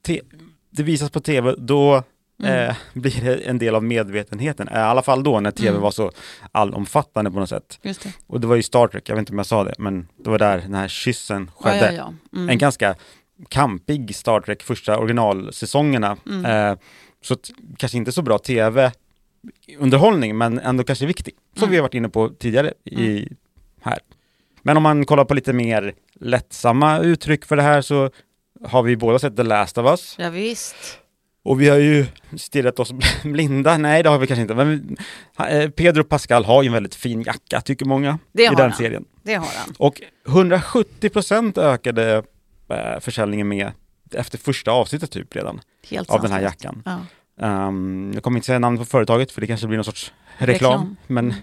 te- 0.05 0.21
det 0.69 0.83
visas 0.83 1.09
på 1.09 1.19
tv, 1.19 1.55
då 1.57 2.03
Mm. 2.43 2.69
eh, 2.69 2.75
blir 2.93 3.47
en 3.47 3.57
del 3.57 3.75
av 3.75 3.83
medvetenheten. 3.83 4.67
Eh, 4.67 4.79
I 4.79 4.81
alla 4.81 5.01
fall 5.01 5.23
då 5.23 5.39
när 5.39 5.51
tv 5.51 5.69
Mm. 5.69 5.81
var 5.81 5.91
så 5.91 6.11
allomfattande 6.51 7.31
på 7.31 7.39
något 7.39 7.49
sätt. 7.49 7.79
Just 7.81 8.03
det. 8.03 8.13
Och 8.27 8.41
det 8.41 8.47
var 8.47 8.55
ju 8.55 8.63
Star 8.63 8.87
Trek, 8.87 9.09
jag 9.09 9.15
vet 9.15 9.19
inte 9.19 9.31
om 9.31 9.37
jag 9.37 9.45
sa 9.47 9.63
det, 9.63 9.73
men 9.77 10.07
det 10.17 10.29
var 10.29 10.39
där 10.39 10.57
den 10.57 10.73
här 10.73 10.87
kyssen 10.87 11.51
Ja, 11.63 11.63
skedde. 11.63 11.93
ja, 11.93 12.13
ja. 12.31 12.37
Mm. 12.37 12.49
En 12.49 12.57
ganska 12.57 12.95
kampig 13.49 14.15
Star 14.15 14.41
Trek, 14.41 14.63
första 14.63 14.97
originalsäsongerna. 14.99 16.17
Mm. 16.25 16.45
Eh, 16.71 16.77
så 17.21 17.35
kanske 17.77 17.97
inte 17.97 18.11
så 18.11 18.21
bra 18.21 18.37
tv-underhållning, 18.37 20.37
men 20.37 20.59
ändå 20.59 20.83
kanske 20.83 21.05
viktig. 21.05 21.33
Som 21.53 21.63
Mm. 21.63 21.71
vi 21.71 21.77
har 21.77 21.81
varit 21.83 21.93
inne 21.93 22.09
på 22.09 22.29
tidigare 22.29 22.73
i, 22.83 23.27
här. 23.81 23.99
Men 24.61 24.77
om 24.77 24.83
man 24.83 25.05
kollar 25.05 25.25
på 25.25 25.33
lite 25.33 25.53
mer 25.53 25.93
lättsamma 26.19 26.99
uttryck 26.99 27.45
för 27.45 27.55
det 27.55 27.61
här 27.61 27.81
så 27.81 28.09
har 28.65 28.83
vi 28.83 28.97
båda 28.97 29.19
sett 29.19 29.37
The 29.37 29.43
Last 29.43 29.77
of 29.77 29.85
Us. 29.85 30.15
Ja, 30.19 30.29
visst. 30.29 30.75
Och 31.45 31.61
vi 31.61 31.69
har 31.69 31.77
ju 31.77 32.05
stirrat 32.37 32.79
oss 32.79 32.91
blinda, 33.23 33.77
nej 33.77 34.03
det 34.03 34.09
har 34.09 34.19
vi 34.19 34.27
kanske 34.27 34.41
inte, 34.41 34.55
men 34.55 34.97
eh, 35.49 35.69
Pedro 35.69 36.03
Pascal 36.03 36.45
har 36.45 36.63
ju 36.63 36.67
en 36.67 36.73
väldigt 36.73 36.95
fin 36.95 37.21
jacka 37.21 37.61
tycker 37.61 37.85
många 37.85 38.19
Det 38.31 38.43
i 38.43 38.47
den 38.47 38.57
han. 38.59 38.73
serien. 38.73 39.05
Det 39.23 39.33
har 39.33 39.47
han. 39.57 39.73
Och 39.77 40.01
170% 40.25 41.59
ökade 41.59 42.23
eh, 42.69 42.99
försäljningen 42.99 43.47
med 43.47 43.71
efter 44.13 44.37
första 44.37 44.71
avsnittet 44.71 45.11
typ 45.11 45.35
redan 45.35 45.61
Helt 45.89 46.09
av 46.09 46.21
den 46.21 46.31
här 46.31 46.41
jackan. 46.41 46.81
Ja. 46.85 46.99
Ehm, 47.45 48.11
jag 48.13 48.23
kommer 48.23 48.37
inte 48.37 48.45
säga 48.45 48.59
namnet 48.59 48.81
på 48.81 48.85
företaget 48.85 49.31
för 49.31 49.41
det 49.41 49.47
kanske 49.47 49.67
blir 49.67 49.77
någon 49.77 49.85
sorts 49.85 50.13
reklam, 50.37 50.71
Reklam. 50.71 50.95
men 51.07 51.33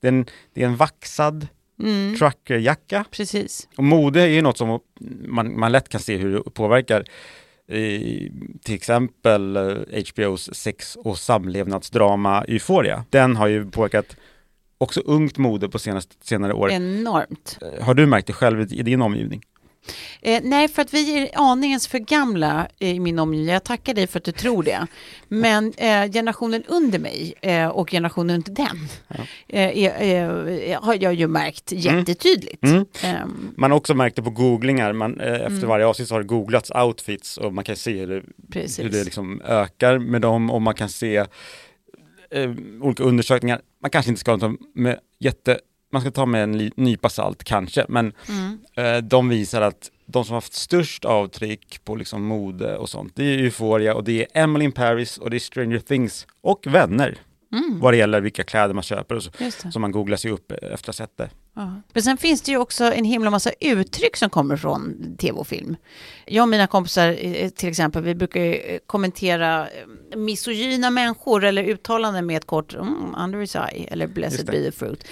det 0.00 0.08
är, 0.08 0.12
en, 0.12 0.26
det 0.54 0.62
är 0.62 0.66
en 0.66 0.76
vaxad 0.76 1.46
Mm. 1.82 2.16
truckerjacka. 2.18 3.04
Precis. 3.10 3.68
Och 3.76 3.84
mode 3.84 4.22
är 4.22 4.26
ju 4.26 4.42
något 4.42 4.58
som 4.58 4.80
man, 5.28 5.58
man 5.60 5.72
lätt 5.72 5.88
kan 5.88 6.00
se 6.00 6.16
hur 6.16 6.32
det 6.44 6.50
påverkar 6.50 7.04
i, 7.68 8.32
till 8.64 8.74
exempel 8.74 9.56
eh, 9.56 10.02
HBOs 10.16 10.54
sex 10.54 10.96
och 10.96 11.18
samlevnadsdrama 11.18 12.44
Euphoria. 12.48 13.04
Den 13.10 13.36
har 13.36 13.46
ju 13.46 13.70
påverkat 13.70 14.16
också 14.78 15.00
ungt 15.00 15.38
mode 15.38 15.68
på 15.68 15.78
senaste, 15.78 16.14
senare 16.22 16.52
år. 16.52 16.70
Enormt. 16.70 17.58
Eh, 17.62 17.84
Har 17.84 17.94
du 17.94 18.06
märkt 18.06 18.26
det 18.26 18.32
själv 18.32 18.72
i 18.72 18.82
din 18.82 19.02
omgivning? 19.02 19.42
Eh, 20.22 20.40
nej, 20.44 20.68
för 20.68 20.82
att 20.82 20.94
vi 20.94 21.18
är 21.18 21.28
aningens 21.34 21.88
för 21.88 21.98
gamla 21.98 22.68
i 22.78 23.00
min 23.00 23.18
omgivning. 23.18 23.52
Jag 23.52 23.64
tackar 23.64 23.94
dig 23.94 24.06
för 24.06 24.18
att 24.18 24.24
du 24.24 24.32
tror 24.32 24.62
det. 24.62 24.86
Men 25.28 25.72
eh, 25.76 26.10
generationen 26.12 26.62
under 26.68 26.98
mig 26.98 27.34
eh, 27.42 27.66
och 27.68 27.90
generationen 27.90 28.34
under 28.36 28.52
den 28.52 28.88
eh, 29.48 29.68
eh, 29.68 30.82
har 30.82 30.96
jag 31.02 31.14
ju 31.14 31.26
märkt 31.28 31.72
jättetydligt. 31.72 32.64
Mm. 32.64 32.84
Ehm, 33.02 33.54
Man 33.56 33.70
har 33.70 33.78
också 33.78 33.94
märkt 33.94 34.16
det 34.16 34.22
på 34.22 34.30
googlingar, 34.30 34.92
man, 34.92 35.20
eh, 35.20 35.32
efter 35.32 35.46
Mm. 35.46 35.68
varje 35.68 35.86
avsnitt 35.86 36.10
har 36.10 36.18
det 36.20 36.26
googlats 36.26 36.70
outfits 36.70 37.36
och 37.36 37.54
man 37.54 37.64
kan 37.64 37.76
se 37.76 37.92
hur 38.00 38.06
det, 38.06 38.22
Precis. 38.52 38.84
hur 38.84 38.90
det 38.90 39.04
liksom 39.04 39.40
ökar 39.44 39.98
med 39.98 40.20
dem 40.20 40.50
och 40.50 40.62
man 40.62 40.74
kan 40.74 40.88
se 40.88 41.16
eh, 42.30 42.50
olika 42.80 43.02
undersökningar. 43.02 43.60
Man 43.82 43.90
kanske 43.90 44.10
inte 44.10 44.20
ska 44.20 44.38
ta 44.38 44.54
med 44.74 44.98
jätte, 45.20 45.58
man 45.92 46.02
ska 46.02 46.10
ta 46.10 46.26
med 46.26 46.42
en 46.42 46.70
nypa 46.76 47.08
salt 47.08 47.44
kanske, 47.44 47.86
men 47.88 48.12
Mm. 48.28 48.58
eh, 48.76 49.02
de 49.02 49.28
visar 49.28 49.62
att 49.62 49.90
de 50.06 50.24
som 50.24 50.32
har 50.32 50.36
haft 50.36 50.52
störst 50.54 51.04
avtryck 51.04 51.84
på 51.84 51.96
liksom 51.96 52.22
mode 52.24 52.76
och 52.76 52.88
sånt, 52.88 53.12
det 53.16 53.24
är 53.24 53.38
Euphoria 53.38 53.94
och 53.94 54.04
det 54.04 54.20
är 54.22 54.42
Emily 54.42 54.64
in 54.64 54.72
Paris 54.72 55.18
och 55.18 55.30
det 55.30 55.36
är 55.36 55.38
Stranger 55.40 55.78
Things 55.78 56.26
och 56.40 56.66
Vänner. 56.66 57.18
Mm. 57.52 57.80
Vad 57.80 57.92
det 57.92 57.96
gäller 57.96 58.20
vilka 58.20 58.44
kläder 58.44 58.74
man 58.74 58.82
köper 58.82 59.14
och 59.14 59.22
så, 59.22 59.30
så 59.72 59.78
man 59.80 59.92
googlar 59.92 60.16
sig 60.16 60.30
upp 60.30 60.52
efter 60.52 60.74
att 60.74 60.86
ha 60.86 60.92
sett 60.92 61.16
det. 61.16 61.30
Ja. 61.58 61.82
Men 61.92 62.02
sen 62.02 62.16
finns 62.16 62.42
det 62.42 62.50
ju 62.52 62.58
också 62.58 62.84
en 62.92 63.04
himla 63.04 63.30
massa 63.30 63.50
uttryck 63.60 64.16
som 64.16 64.30
kommer 64.30 64.56
från 64.56 64.96
tv 65.16 65.38
och 65.38 65.46
film. 65.46 65.76
Jag 66.26 66.42
och 66.42 66.48
mina 66.48 66.66
kompisar 66.66 67.16
eh, 67.20 67.48
till 67.48 67.68
exempel, 67.68 68.02
vi 68.02 68.14
brukar 68.14 68.40
ju 68.40 68.54
eh, 68.54 68.78
kommentera 68.86 69.68
eh, 69.68 70.16
misogyna 70.16 70.90
människor 70.90 71.44
eller 71.44 71.64
uttalanden 71.64 72.26
med 72.26 72.36
ett 72.36 72.46
kort 72.46 72.74
mm, 72.74 73.14
under 73.18 73.38
his 73.40 73.56
eye 73.56 73.86
eller 73.90 74.06
blessed 74.06 74.46
be 74.46 74.52
the 74.70 74.72
fruit. 74.72 75.04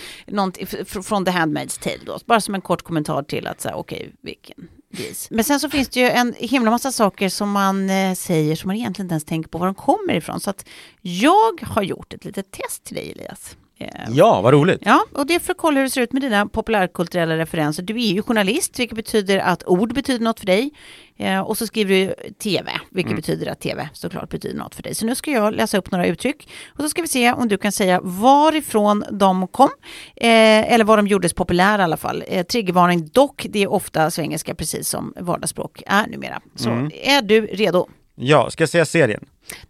F- 0.61 0.97
från 1.07 1.25
The 1.25 1.31
Handmaid's 1.31 1.83
Tale 1.83 1.99
då, 2.07 2.19
bara 2.27 2.41
som 2.41 2.55
en 2.55 2.61
kort 2.61 2.83
kommentar 2.83 3.23
till 3.23 3.47
att 3.47 3.61
säga 3.61 3.75
okej, 3.77 4.13
vilken 4.21 4.69
gris. 4.93 5.29
Men 5.31 5.45
sen 5.45 5.61
så 5.61 5.71
finns 5.71 5.89
det 5.89 6.01
ju 6.01 6.07
en 6.11 6.35
himla 6.39 6.71
massa 6.71 6.93
saker 6.93 7.29
som 7.29 7.51
man 7.51 7.91
eh, 7.91 8.15
säger 8.15 8.57
som 8.57 8.69
man 8.69 8.77
egentligen 8.77 9.05
inte 9.07 9.13
ens 9.13 9.25
tänker 9.25 9.51
på 9.51 9.59
var 9.59 9.67
de 9.67 9.75
kommer 9.75 10.15
ifrån. 10.15 10.41
Så 10.41 10.51
att 10.51 10.69
jag 11.01 11.61
har 11.63 11.83
gjort 11.83 12.13
ett 12.15 12.25
litet 12.25 12.51
test 12.51 12.85
till 12.85 12.95
dig 12.97 13.11
Elias. 13.13 13.57
Eh, 13.79 13.89
Ja, 14.11 14.41
vad 14.41 14.53
roligt! 14.55 14.81
Ja, 14.85 15.05
och 15.13 15.27
det 15.27 15.35
är 15.35 15.39
för 15.39 15.53
att 15.53 15.59
kolla 15.59 15.77
hur 15.77 15.85
det 15.85 15.91
ser 15.91 16.01
ut 16.01 16.13
med 16.13 16.23
dina 16.23 16.47
populärkulturella 16.47 17.37
referenser. 17.37 17.83
Du 17.83 17.95
är 17.95 18.13
ju 18.13 18.23
journalist, 18.23 18.79
vilket 18.79 18.97
betyder 18.97 19.39
att 19.39 19.63
ord 19.67 19.95
betyder 19.95 20.25
något 20.25 20.39
för 20.41 20.47
dig. 20.47 20.71
Eh, 21.17 21.41
och 21.41 21.59
så 21.59 21.67
skriver 21.67 21.95
du 21.95 22.15
TV, 22.33 22.71
vilket 22.91 23.11
Mm. 23.11 23.17
betyder 23.17 23.47
att 23.53 23.61
TV 23.61 23.89
såklart 23.93 24.29
betyder 24.31 24.59
något 24.59 24.75
för 24.75 24.83
dig. 24.83 24.95
Så 24.95 25.07
nu 25.07 25.15
ska 25.15 25.31
jag 25.31 25.55
läsa 25.55 25.79
upp 25.79 25.91
några 25.91 26.07
uttryck 26.07 26.49
och 26.69 26.81
så 26.83 26.89
ska 26.89 27.03
vi 27.03 27.09
se 27.09 27.33
om 27.33 27.49
du 27.49 27.59
kan 27.59 27.73
säga 27.73 28.01
varifrån 28.03 29.05
de 29.11 29.49
kom. 29.49 29.69
Eh, 30.17 30.73
eller 30.73 30.85
var 30.85 30.97
de 30.97 31.07
gjordes 31.07 31.33
populära 31.35 31.83
i 31.83 31.85
alla 31.85 31.97
fall. 31.97 32.25
Eh, 32.29 32.47
triggervarning 32.47 33.09
dock, 33.13 33.47
det 33.51 33.63
är 33.63 33.71
ofta 33.71 34.11
svengelska 34.11 34.55
precis 34.55 34.89
som 34.89 35.13
vardagsspråk 35.21 35.83
är 35.87 36.07
numera. 36.07 36.41
Så 36.55 36.71
Mm. 36.71 36.91
är 37.03 37.23
du 37.23 37.47
redo? 37.47 37.89
Ja, 38.15 38.51
ska 38.51 38.63
jag 38.63 38.69
säga 38.69 38.85
serien? 38.85 39.25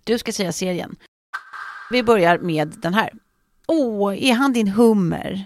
Du 0.05 0.19
ska 0.19 0.33
säga 0.33 0.53
serien. 0.53 0.97
Vi 1.90 2.03
börjar 2.03 2.38
med 2.38 2.69
den 2.83 2.95
här. 2.95 3.11
Åh, 3.66 4.24
är 4.24 4.35
han 4.35 4.52
din 4.52 4.68
hummer? 4.68 5.44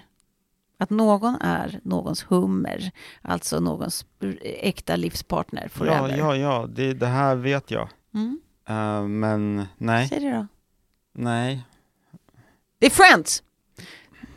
Att 0.78 0.90
någon 0.90 1.34
är 1.40 1.80
någons 1.82 2.24
hummer, 2.28 2.90
alltså 3.22 3.60
någons 3.60 4.06
äkta 4.42 4.96
livspartner 4.96 5.68
forever. 5.68 6.08
Ja, 6.08 6.16
ja, 6.16 6.36
ja, 6.36 6.66
det, 6.74 6.94
det 6.94 7.06
här 7.06 7.36
vet 7.36 7.70
jag. 7.70 7.88
Mm. 8.14 8.40
Eh, 8.68 9.02
men 9.02 9.66
nej, 9.78 10.08
Säg 10.08 10.20
det 10.20 10.30
då. 10.30 10.46
nej. 11.12 11.64
Det 12.78 12.86
är 12.86 12.90
Friends! 12.90 13.42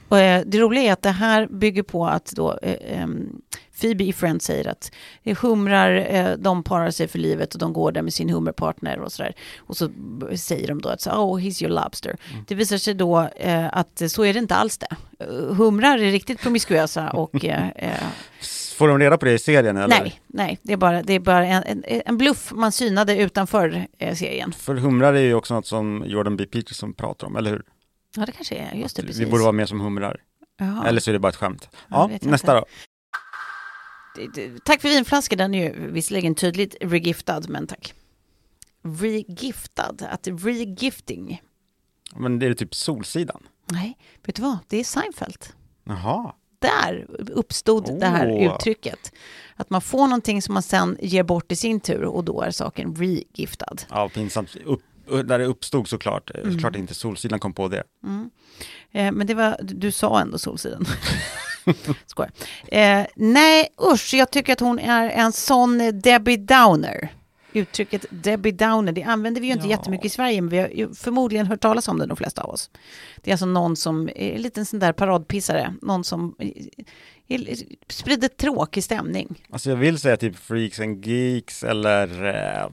Och, 0.10 0.20
eh, 0.20 0.44
det 0.46 0.60
roliga 0.60 0.84
är 0.84 0.94
att 0.94 1.02
det 1.02 1.10
här 1.12 1.48
bygger 1.48 1.84
på 1.84 2.08
att 2.08 2.26
då, 2.36 2.58
eh, 2.62 3.02
em, 3.02 3.42
Phoebe 3.82 4.04
i 4.04 4.14
Friends 4.14 4.46
säger 4.46 4.68
att 4.68 4.92
eh, 5.24 5.38
humrar, 5.38 6.08
eh, 6.10 6.38
de 6.38 6.64
parar 6.64 6.92
sig 6.92 7.08
för 7.08 7.20
livet 7.20 7.54
och 7.54 7.60
de 7.60 7.74
går 7.74 7.92
där 7.92 8.02
med 8.02 8.14
sin 8.14 8.30
hummerpartner 8.30 9.00
och 9.00 9.12
sådär. 9.12 9.36
Och 9.58 9.78
så 9.78 9.90
säger 10.36 10.68
de 10.68 10.82
då 10.82 10.90
att 10.90 11.08
oh, 11.08 11.40
he's 11.40 11.64
your 11.64 11.76
lobster. 11.76 12.18
Det 12.48 12.56
visar 12.56 12.78
sig 12.78 12.94
då 12.94 13.30
eh, 13.36 13.78
att 13.78 14.02
så 14.08 14.26
är 14.26 14.34
det 14.34 14.40
inte 14.40 14.56
alls 14.56 14.78
det. 14.78 14.96
Eh, 15.20 15.56
humrar 15.56 15.98
är 15.98 16.12
riktigt 16.12 16.42
promiskuösa 16.42 17.10
och 17.10 17.46
eh, 17.46 17.70
eh, 17.70 18.04
Får 18.78 18.88
de 18.88 19.00
reda 19.00 19.18
på 19.18 19.26
det 19.26 19.34
i 19.34 19.40
serien 19.40 19.78
eller? 19.78 20.00
nej, 20.00 20.22
nej, 20.28 20.60
det 20.62 20.74
är 20.74 20.78
bara, 20.78 21.04
det 21.04 21.14
är 21.14 21.20
bara 21.20 21.46
en, 21.46 21.64
en, 21.64 22.02
en 22.06 22.18
bluff 22.18 22.52
man 22.56 22.72
synade 22.72 23.18
utanför 23.18 23.88
serien. 24.00 24.52
För 24.52 24.76
humrar 24.76 25.14
är 25.14 25.22
ju 25.22 25.34
också 25.34 25.54
något 25.54 25.68
som 25.68 26.04
Jordan 26.08 26.38
B. 26.38 26.46
Peterson 26.46 26.94
pratar 26.94 27.28
om, 27.28 27.36
eller 27.36 27.52
hur? 27.52 27.64
Ja, 28.16 28.26
det 28.26 28.32
kanske 28.32 28.56
är, 28.56 28.76
just 28.76 28.96
det, 28.96 29.02
precis. 29.02 29.22
Vi 29.22 29.26
borde 29.26 29.44
vara 29.44 29.52
mer 29.52 29.66
som 29.66 29.80
humrar. 29.80 30.22
Jaha. 30.60 30.88
Eller 30.88 31.02
så 31.02 31.12
är 31.12 31.14
det 31.14 31.20
bara 31.20 31.30
ett 31.30 31.36
skämt. 31.36 31.70
Ja, 31.90 32.10
nästa 32.22 32.32
inte. 32.32 32.54
då. 32.54 32.66
Tack 34.66 34.82
för 34.82 34.90
vinflaskan, 34.90 35.38
den 35.38 35.54
är 35.56 35.64
ju 35.64 35.92
visserligen 35.92 36.36
tydligt 36.36 36.76
regiftad, 36.82 37.42
men 37.48 37.68
tack. 37.68 37.94
Regiftad, 38.84 39.96
att 40.10 40.28
regifting. 40.28 41.42
Men 42.16 42.40
det 42.40 42.46
är 42.46 42.54
typ 42.54 42.76
Solsidan. 42.76 43.44
Nej, 43.66 43.98
vet 44.26 44.36
du 44.36 44.42
vad? 44.42 44.58
Det 44.68 44.78
är 44.78 44.84
Seinfeld. 44.84 45.46
Jaha. 45.84 46.34
där 46.60 47.06
uppstod 47.32 48.00
det 48.00 48.06
här 48.06 48.56
uttrycket. 48.56 49.12
Att 49.56 49.70
man 49.70 49.82
får 49.82 50.08
någonting 50.08 50.42
som 50.42 50.54
man 50.54 50.64
sen 50.64 50.98
ger 51.02 51.24
bort 51.24 51.52
i 51.52 51.56
sin 51.56 51.80
tur 51.80 52.04
och 52.04 52.24
då 52.24 52.42
är 52.42 52.52
saken 52.52 52.96
regiftad. 52.96 53.76
Ja, 53.90 54.10
pinsamt. 54.10 54.56
Upp, 54.66 54.82
där 55.08 55.40
det 55.40 55.46
uppstod 55.46 55.88
såklart. 55.88 56.32
Mm. 56.36 56.54
Såklart 56.54 56.76
inte 56.76 56.94
Solsidan 56.94 57.40
kom 57.40 57.54
på 57.54 57.68
det. 57.68 57.84
Eh, 58.92 59.12
men 59.12 59.28
det 59.28 59.34
var, 59.34 59.58
du 59.62 59.92
sa 59.92 60.20
ändå 60.22 60.38
Solsidan. 60.38 60.86
Skojar. 62.06 62.32
Eh, 62.68 63.06
nej, 63.16 63.68
usch, 63.94 64.14
jag 64.14 64.32
tycker 64.32 64.54
att 64.54 64.60
hon 64.60 64.80
är 64.80 65.10
en 65.10 65.32
sån 65.32 66.00
Debbie 66.02 66.38
Downer. 66.38 67.10
Uttrycket 67.56 68.06
Debbie 68.10 68.52
Downer, 68.52 68.92
det 68.92 69.04
använder 69.04 69.42
vi 69.42 69.48
ju 69.48 69.54
inte 69.54 69.66
Ja. 69.68 69.72
jättemycket 69.72 70.06
i 70.06 70.10
Sverige, 70.10 70.42
men 70.42 70.50
vi 70.50 70.58
har 70.58 70.68
ju 70.68 70.94
förmodligen 70.94 71.46
hört 71.48 71.60
talas 71.62 71.88
om 71.88 72.00
det 72.00 72.06
de 72.06 72.18
flesta 72.18 72.42
av 72.44 72.50
oss. 72.50 72.70
Det 73.22 73.32
är 73.32 73.34
alltså 73.34 73.46
någon 73.46 73.76
som 73.76 74.10
är 74.16 74.32
en 74.36 74.42
liten 74.42 74.66
sån 74.66 74.80
där 74.80 74.94
paradpissare, 74.94 75.74
någon 75.82 76.04
som 76.04 76.36
eh, 76.40 77.58
sprider 77.90 78.28
tråkig 78.28 78.84
stämning. 78.84 79.44
Alltså 79.50 79.70
jag 79.70 79.78
vill 79.78 80.00
säga 80.00 80.18
typ 80.18 80.36
Freaks 80.36 80.80
and 80.80 81.06
Geeks 81.06 81.64
eller... 81.64 82.08
Eh, 82.26 82.70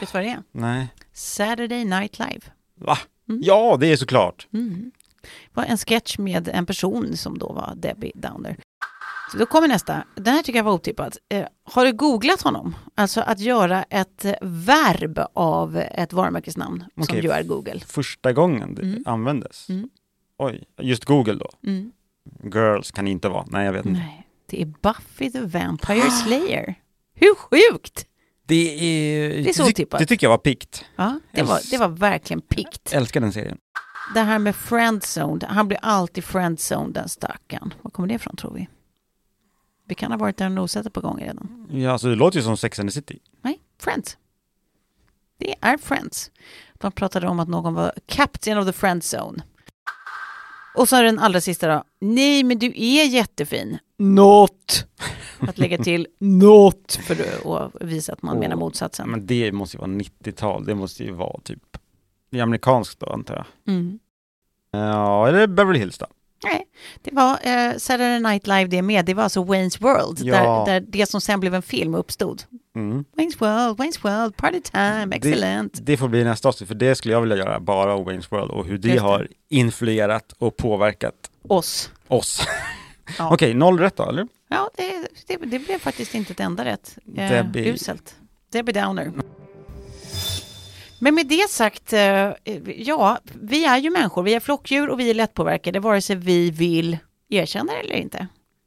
Vet 0.00 0.12
du 0.12 0.18
vad 0.18 0.22
det 0.22 0.28
är? 0.30 0.42
nej. 0.52 0.86
Saturday 1.12 1.84
Night 1.84 2.18
Live. 2.18 2.40
Va? 2.74 2.98
Mm. 3.28 3.40
Ja, 3.44 3.76
det 3.80 3.86
är 3.92 3.96
såklart. 3.96 4.46
Det 4.50 4.58
var 5.54 5.64
en 5.64 5.78
sketch 5.78 6.18
med 6.18 6.48
en 6.48 6.66
person 6.66 7.16
som 7.16 7.38
då 7.38 7.52
var 7.52 7.74
Debbie 7.76 8.12
Downer. 8.14 8.56
Så 9.32 9.38
då 9.38 9.46
kommer 9.46 9.68
nästa. 9.68 10.04
Den 10.14 10.34
här 10.34 10.42
tycker 10.42 10.58
jag 10.58 10.64
var 10.64 10.72
otippad. 10.72 11.16
Eh, 11.28 11.46
har 11.64 11.84
du 11.84 11.92
googlat 11.92 12.42
honom? 12.42 12.76
Alltså 12.94 13.20
att 13.20 13.40
göra 13.40 13.82
ett 13.82 14.24
verb 14.42 15.20
av 15.34 15.76
ett 15.76 16.12
varumärkesnamn 16.12 16.84
som 16.94 17.02
Okej. 17.02 17.22
ju 17.22 17.30
är 17.30 17.42
Google. 17.42 17.80
Första 17.86 18.32
gången 18.32 18.74
det 18.74 18.82
Mm. 18.82 19.02
användes. 19.06 19.68
Mm. 19.68 19.88
Oj, 20.38 20.64
just 20.80 21.04
Google 21.04 21.34
då. 21.34 21.50
Mm. 21.66 21.92
Girls 22.54 22.90
kan 22.90 23.06
inte 23.08 23.28
vara. 23.28 23.44
Nej, 23.48 23.64
jag 23.64 23.72
vet 23.72 23.86
inte. 23.86 24.00
Nej, 24.00 24.26
det 24.46 24.62
är 24.62 24.66
Buffy 24.66 25.30
the 25.30 25.40
Vampire 25.40 26.10
Slayer. 26.10 26.74
Hur 27.14 27.34
sjukt? 27.34 28.06
Det 28.46 28.54
är... 28.74 29.28
Det 29.42 29.48
är 29.48 29.52
så 29.52 29.68
otippat. 29.68 30.00
Det 30.00 30.06
tycker 30.06 30.26
jag 30.26 30.30
var 30.30 30.38
pikt. 30.38 30.84
Ja, 30.96 31.20
det 31.32 31.42
var, 31.42 31.70
det 31.70 31.78
var 31.78 31.88
verkligen 31.88 32.40
pikt. 32.40 32.92
Älskar 32.92 33.20
den 33.20 33.32
serien. 33.32 33.58
Det 34.14 34.20
här 34.20 34.38
med 34.38 34.56
friendzone, 34.56 35.46
han 35.46 35.68
blir 35.68 35.78
alltid 35.82 36.24
friendzone 36.24 36.92
den 36.92 37.08
stackaren. 37.08 37.74
Var 37.82 37.90
kommer 37.90 38.08
det 38.08 38.14
ifrån 38.14 38.36
tror 38.36 38.54
vi? 38.54 38.68
Vi 39.88 39.94
kan 39.94 40.10
ha 40.10 40.18
varit 40.18 40.36
där 40.36 40.46
och 40.46 40.52
nosat 40.52 40.86
ett 40.86 40.92
par 40.92 41.00
gånger 41.02 41.26
redan. 41.26 41.66
Ja, 41.70 41.92
alltså 41.92 42.08
det 42.08 42.14
låter 42.14 42.38
ju 42.38 42.44
som 42.44 42.56
Sex 42.56 42.78
and 42.78 42.88
the 42.88 42.92
City. 42.92 43.18
Nej, 43.42 43.60
Friends. 43.78 44.16
Det 45.38 45.54
är 45.60 45.76
Friends. 45.76 46.30
De 46.74 46.92
pratade 46.92 47.28
om 47.28 47.40
att 47.40 47.48
någon 47.48 47.74
var 47.74 47.92
captain 48.06 48.58
of 48.58 48.66
the 48.66 48.72
friend 48.72 49.02
zone. 49.02 49.42
Och 50.74 50.88
så 50.88 50.96
är 50.96 51.02
den 51.02 51.18
allra 51.18 51.40
sista 51.40 51.68
då. 51.68 51.84
Nej, 52.00 52.44
men 52.44 52.58
du 52.58 52.66
är 52.66 53.04
jättefin. 53.04 53.78
Not. 53.98 54.86
Att 55.38 55.58
lägga 55.58 55.78
till 55.78 56.06
not 56.18 56.98
för 57.02 57.14
att 57.66 57.82
visa 57.82 58.12
att 58.12 58.22
man 58.22 58.38
menar 58.38 58.56
motsatsen. 58.56 59.10
Men 59.10 59.26
det 59.26 59.52
måste 59.52 59.76
ju 59.76 59.78
vara 59.78 59.90
90-tal. 59.90 60.64
Det 60.64 60.74
måste 60.74 61.04
ju 61.04 61.12
vara 61.12 61.40
typ... 61.40 61.67
Det 62.30 62.38
är 62.38 62.42
amerikanskt 62.42 63.00
då, 63.00 63.06
antar 63.06 63.34
jag. 63.34 63.74
Mm. 63.74 63.98
Ja, 64.70 65.28
eller 65.28 65.46
Beverly 65.46 65.78
Hills 65.78 65.98
då. 65.98 66.06
Nej, 66.44 66.66
det 67.02 67.14
var 67.14 67.32
eh, 67.42 67.76
Saturday 67.76 68.20
Night 68.20 68.46
Live 68.46 68.64
det 68.66 68.82
med. 68.82 69.04
Det 69.04 69.14
var 69.14 69.22
alltså 69.22 69.44
Wayne's 69.44 69.80
World. 69.82 70.18
Ja. 70.22 70.64
Där, 70.66 70.80
där 70.80 70.86
det 70.88 71.06
som 71.06 71.20
sen 71.20 71.40
blev 71.40 71.54
en 71.54 71.62
film 71.62 71.94
uppstod. 71.94 72.42
Mm. 72.76 73.04
Wayne's 73.16 73.38
World, 73.38 73.78
Wayne's 73.80 74.02
World, 74.02 74.36
party 74.36 74.60
time, 74.60 75.16
excellent. 75.16 75.72
Det, 75.74 75.82
det 75.82 75.96
får 75.96 76.08
bli 76.08 76.24
nästa 76.24 76.48
avsnitt, 76.48 76.68
för 76.68 76.74
det 76.74 76.94
skulle 76.94 77.14
jag 77.14 77.20
vilja 77.20 77.36
göra, 77.36 77.60
bara 77.60 77.96
Wayne's 77.96 78.26
World 78.30 78.50
och 78.50 78.66
hur 78.66 78.78
det 78.78 78.92
det. 78.92 78.98
har 78.98 79.28
influerat 79.48 80.32
och 80.38 80.56
påverkat 80.56 81.14
Oss. 81.48 81.90
oss. 82.08 82.40
Ja. 83.18 83.30
Okej, 83.34 83.54
noll 83.54 83.78
rätt 83.78 83.96
då, 83.96 84.08
eller? 84.08 84.28
Ja, 84.48 84.70
det, 84.76 85.08
det, 85.26 85.36
det 85.46 85.58
blev 85.58 85.78
faktiskt 85.78 86.14
inte 86.14 86.32
ett 86.32 86.40
enda 86.40 86.64
rätt. 86.64 86.98
Eh, 87.16 87.30
Debbie- 87.30 87.72
Uselt. 87.74 88.16
Debbie 88.52 88.72
Downer. 88.72 89.12
Men 91.00 91.14
med 91.14 91.26
det 91.26 91.50
sagt, 91.50 91.92
eh, 91.92 92.32
ja, 92.76 93.18
vi 93.34 93.64
är 93.64 93.78
ju 93.78 93.90
människor, 93.90 94.22
vi 94.22 94.34
är 94.34 94.40
flockdjur 94.40 94.88
och 94.88 95.00
vi 95.00 95.10
är 95.10 95.14
lättpåverkade 95.14 95.80
vare 95.80 96.00
sig 96.00 96.16
vi 96.16 96.50
vill 96.50 96.98
erkänna 97.28 97.72
det 97.72 97.78
eller 97.78 97.94
inte. 97.94 98.26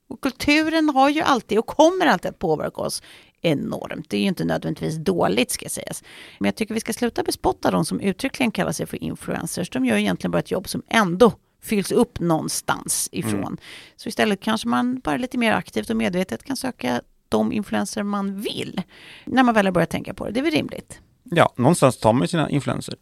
Och 0.09 0.21
kulturen 0.21 0.89
har 0.89 1.09
ju 1.09 1.21
alltid 1.21 1.59
och 1.59 1.65
kommer 1.65 2.05
alltid 2.05 2.29
att 2.29 2.39
påverka 2.39 2.81
oss 2.81 3.03
enormt. 3.41 4.09
Det 4.09 4.17
är 4.17 4.21
ju 4.21 4.27
inte 4.27 4.45
nödvändigtvis 4.45 4.95
dåligt 4.95 5.51
ska 5.51 5.69
sägas. 5.69 6.03
Men 6.39 6.45
jag 6.45 6.55
tycker 6.55 6.73
vi 6.73 6.79
ska 6.79 6.93
sluta 6.93 7.23
bespotta 7.23 7.71
de 7.71 7.85
som 7.85 7.99
uttryckligen 7.99 8.51
kallar 8.51 8.71
sig 8.71 8.85
för 8.85 9.03
influencers. 9.03 9.69
De 9.69 9.85
gör 9.85 9.97
egentligen 9.97 10.31
bara 10.31 10.39
ett 10.39 10.51
jobb 10.51 10.69
som 10.69 10.83
ändå 10.87 11.33
fylls 11.63 11.91
upp 11.91 12.19
någonstans 12.19 13.09
ifrån. 13.11 13.57
Så 13.95 14.09
istället 14.09 14.41
kanske 14.41 14.67
man 14.67 14.99
bara 14.99 15.17
lite 15.17 15.37
mer 15.37 15.53
aktivt 15.53 15.89
och 15.89 15.95
medvetet 15.95 16.43
kan 16.43 16.57
söka 16.57 17.01
de 17.29 17.51
influenser 17.51 18.03
man 18.03 18.41
vill. 18.41 18.81
När 19.25 19.43
man 19.43 19.55
väl 19.55 19.65
har 19.65 19.71
börjat 19.71 19.89
tänka 19.89 20.13
på 20.13 20.25
det. 20.25 20.31
Det 20.31 20.39
är 20.39 20.43
väl 20.43 20.51
rimligt. 20.51 20.99
Ja, 21.35 21.53
någonstans 21.57 21.97
tar 21.97 22.13
man 22.13 22.27
sina 22.27 22.49
influenser. 22.49 22.95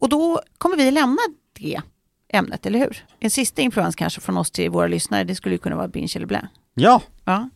Och 0.00 0.08
då 0.08 0.40
kommer 0.58 0.76
vi 0.76 0.90
lämna 0.90 1.18
det 1.58 1.80
ämnet, 2.28 2.66
eller 2.66 2.78
hur? 2.78 3.04
En 3.20 3.30
sista 3.30 3.62
influens 3.62 3.96
kanske 3.96 4.20
från 4.20 4.36
oss 4.36 4.50
till 4.50 4.70
våra 4.70 4.86
lyssnare, 4.86 5.24
det 5.24 5.34
skulle 5.34 5.54
ju 5.54 5.58
kunna 5.58 5.76
vara 5.76 5.88
binge 5.88 6.12
eller 6.16 6.26
blä. 6.26 6.48
Ja, 6.74 7.02
Ja, 7.24 7.48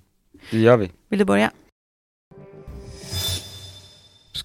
det 0.51 0.59
gör 0.59 0.77
vi. 0.77 0.91
vill 1.09 1.19
du 1.19 1.25
börja? 1.25 1.51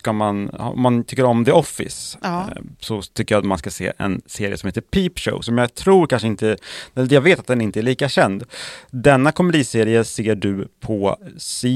Ska 0.07 0.13
man, 0.13 0.49
om 0.49 0.81
man 0.81 1.03
tycker 1.03 1.23
om 1.23 1.45
The 1.45 1.51
Office 1.51 2.17
Ja. 2.21 2.41
eh, 2.41 2.61
så 2.79 3.01
tycker 3.01 3.35
jag 3.35 3.39
att 3.39 3.45
man 3.45 3.57
ska 3.57 3.69
se 3.69 3.93
en 3.97 4.21
serie 4.25 4.57
som 4.57 4.67
heter 4.67 4.81
Peep 4.81 5.19
Show 5.19 5.41
som 5.41 5.57
jag 5.57 5.73
tror 5.73 6.07
kanske 6.07 6.27
inte, 6.27 6.57
eller 6.95 7.13
jag 7.13 7.21
vet 7.21 7.39
att 7.39 7.47
den 7.47 7.61
inte 7.61 7.79
är 7.79 7.81
lika 7.81 8.09
känd. 8.09 8.43
Denna 8.91 9.31
komediserie 9.31 10.03
ser 10.03 10.35
du 10.35 10.67
på 10.79 11.17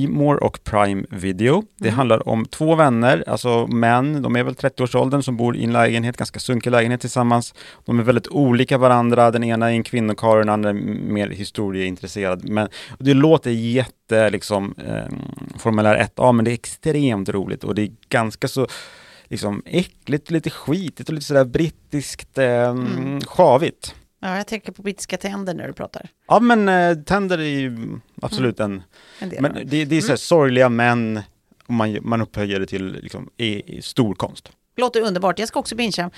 More 0.10 0.38
och 0.38 0.64
Prime 0.64 1.04
Video. 1.10 1.64
Det 1.78 1.90
handlar 1.90 2.30
om 2.30 2.46
två 2.46 2.76
vänner, 2.76 3.24
alltså 3.28 3.68
män, 3.68 4.22
de 4.22 4.36
är 4.36 4.44
väl 4.44 4.54
30-årsåldern 4.54 5.24
som 5.24 5.38
bor 5.38 5.56
i 5.56 5.64
en 5.64 5.74
lägenhet, 5.74 6.18
ganska 6.18 6.40
sunkig 6.40 6.72
lägenhet 6.72 7.02
tillsammans. 7.02 7.54
De 7.86 8.00
är 8.00 8.04
väldigt 8.04 8.28
olika 8.28 8.78
varandra, 8.78 9.32
den 9.32 9.44
ena 9.44 9.72
är 9.72 9.74
en 9.74 9.84
kvinnokarl 9.84 10.32
och 10.38 10.46
den 10.46 10.50
andra 10.50 10.70
är 10.70 10.74
mer 11.14 11.30
historieintresserad. 11.30 12.50
Men 12.50 12.68
det 13.00 13.14
låter 13.14 13.52
jätte 13.52 14.01
liksom 14.12 14.76
eh, 14.78 15.06
formulär 15.60 16.08
1A, 16.16 16.32
men 16.34 16.46
det 16.46 16.52
är 16.52 16.54
extremt 16.54 17.30
roligt 17.30 17.64
och 17.64 17.76
det 17.76 17.82
är 17.82 17.92
ganska 18.10 18.48
så 18.48 18.68
liksom 19.24 19.62
äckligt, 19.66 20.32
lite 20.32 20.50
skitigt 20.50 21.10
och 21.10 21.14
lite 21.16 21.26
sådär 21.28 21.46
brittiskt 21.46 22.38
eh, 22.38 22.70
Mm. 22.70 23.22
sjavigt. 23.22 23.96
Ja, 24.24 24.38
jag 24.38 24.48
tänker 24.48 24.72
på 24.72 24.82
brittiska 24.82 25.18
tänder 25.18 25.54
när 25.54 25.68
du 25.68 25.74
pratar. 25.74 26.10
Ja 26.28 26.40
men 26.40 26.70
eh, 26.70 26.96
tänder 26.98 27.38
är 27.38 27.60
ju 27.60 27.78
absolut 28.22 28.60
en, 28.60 28.82
En 29.20 29.30
del 29.30 29.42
men 29.42 29.54
det. 29.54 29.86
det, 29.86 29.96
är 29.98 30.02
så 30.02 30.10
här 30.10 30.16
sorgliga 30.16 30.70
män 30.70 31.22
och 31.68 31.74
man, 31.74 31.98
man 32.02 32.22
upphöjer 32.22 32.60
det 32.60 32.66
till 32.66 32.92
liksom, 32.92 33.30
i, 33.38 33.78
i 33.78 33.82
stor 33.82 34.16
konst. 34.16 34.52
Låter 34.82 35.02
underbart. 35.02 35.40
Jag 35.40 35.48
ska 35.48 35.60
också 35.60 35.76
bingea. 35.76 36.12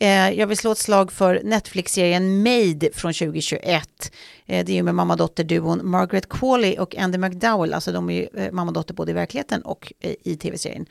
Eh, 0.00 0.30
jag 0.30 0.46
vill 0.46 0.56
slå 0.56 0.72
ett 0.72 0.78
slag 0.78 1.12
för 1.12 1.40
Netflix-serien 1.44 2.42
Made 2.42 2.90
från 2.92 3.12
2021. 3.12 4.12
Eh, 4.46 4.64
det 4.64 4.72
är 4.72 4.76
ju 4.76 4.82
med 4.82 4.94
mamma-dotter-duon 4.94 5.80
Margaret 5.84 6.28
Qualley 6.28 6.78
och 6.78 6.96
Andy 6.96 7.18
McDowell. 7.18 7.74
Alltså 7.74 7.92
de 7.92 8.10
är 8.10 8.14
ju 8.14 8.42
eh, 8.42 8.52
mamma-dotter 8.52 8.94
både 8.94 9.10
i 9.10 9.14
verkligheten 9.14 9.62
och 9.62 9.92
eh, 10.00 10.14
i 10.22 10.36
tv-serien. 10.36 10.86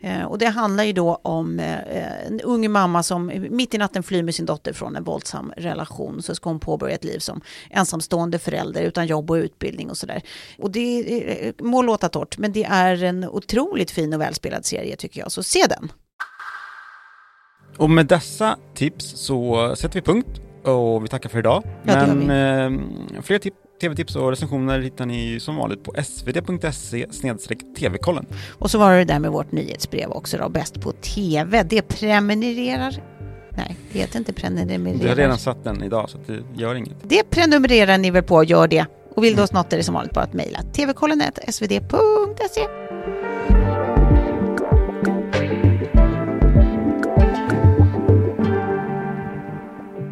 Eh, 0.00 0.22
och 0.22 0.38
det 0.38 0.46
handlar 0.46 0.84
ju 0.84 0.92
då 0.92 1.20
om 1.22 1.60
eh, 1.60 2.26
en 2.26 2.40
ung 2.40 2.70
mamma 2.70 3.02
som 3.02 3.32
mitt 3.50 3.74
i 3.74 3.78
natten 3.78 4.02
flyr 4.02 4.22
med 4.22 4.34
sin 4.34 4.46
dotter 4.46 4.72
från 4.72 4.96
en 4.96 5.04
våldsam 5.04 5.52
relation. 5.56 6.22
Så 6.22 6.34
ska 6.34 6.50
hon 6.50 6.60
påbörja 6.60 6.94
ett 6.94 7.04
liv 7.04 7.18
som 7.18 7.40
ensamstående 7.70 8.38
förälder 8.38 8.82
utan 8.82 9.06
jobb 9.06 9.30
och 9.30 9.34
utbildning 9.34 9.90
och 9.90 9.96
sådär. 9.96 10.22
Och 10.58 10.70
det 10.70 11.46
eh, 11.46 11.52
må 11.58 11.82
låta 11.82 12.08
torrt, 12.08 12.38
men 12.38 12.52
det 12.52 12.64
är 12.64 13.04
en 13.04 13.24
otroligt 13.24 13.90
fin 13.90 14.14
och 14.14 14.20
välspelad 14.20 14.64
serie 14.64 14.96
tycker 14.96 15.20
jag. 15.20 15.32
Så 15.32 15.42
se 15.42 15.66
den. 15.68 15.92
Och 17.80 17.90
med 17.90 18.06
dessa 18.06 18.56
tips 18.74 19.04
så 19.04 19.72
sätter 19.76 19.94
vi 19.94 20.02
punkt 20.02 20.40
och 20.64 21.04
vi 21.04 21.08
tackar 21.08 21.28
för 21.28 21.38
idag. 21.38 21.62
Ja, 21.82 22.06
Men 22.06 22.30
eh, 22.30 22.70
fler 23.22 23.38
tip, 23.38 23.54
tv-tips 23.80 24.16
och 24.16 24.30
recensioner 24.30 24.80
hittar 24.80 25.06
ni 25.06 25.40
som 25.40 25.56
vanligt 25.56 25.84
på 25.84 25.92
svd.se 26.02 27.06
tv-kollen. 27.76 28.26
Och 28.58 28.70
så 28.70 28.78
var 28.78 28.94
det 28.94 29.04
där 29.04 29.18
med 29.18 29.30
vårt 29.30 29.52
nyhetsbrev 29.52 30.10
också 30.10 30.38
då, 30.38 30.48
Bäst 30.48 30.80
på 30.80 30.92
TV. 30.92 31.62
Det 31.62 31.82
prenumererar... 31.82 33.02
Nej, 33.50 33.76
det 33.92 33.98
heter 33.98 34.18
inte 34.18 34.32
prenumererar. 34.32 34.98
Du 34.98 35.08
har 35.08 35.16
redan 35.16 35.38
satt 35.38 35.64
den 35.64 35.82
idag 35.82 36.10
så 36.10 36.18
det 36.26 36.42
gör 36.54 36.74
inget. 36.74 36.96
Det 37.02 37.30
prenumererar 37.30 37.98
ni 37.98 38.10
väl 38.10 38.22
på, 38.22 38.44
gör 38.44 38.68
det. 38.68 38.86
Och 39.16 39.24
vill 39.24 39.36
du 39.36 39.42
oss 39.42 39.52
något 39.52 39.72
är 39.72 39.76
det 39.76 39.82
som 39.82 39.94
vanligt 39.94 40.14
bara 40.14 40.24
att 40.24 40.34
mejla 40.34 40.58
tvkollen.svd.se. 40.72 42.89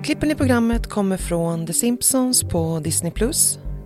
Klippen 0.08 0.30
i 0.30 0.34
programmet 0.34 0.86
kommer 0.86 1.16
från 1.16 1.66
The 1.66 1.72
Simpsons 1.72 2.42
på 2.42 2.80
Disney+, 2.84 3.12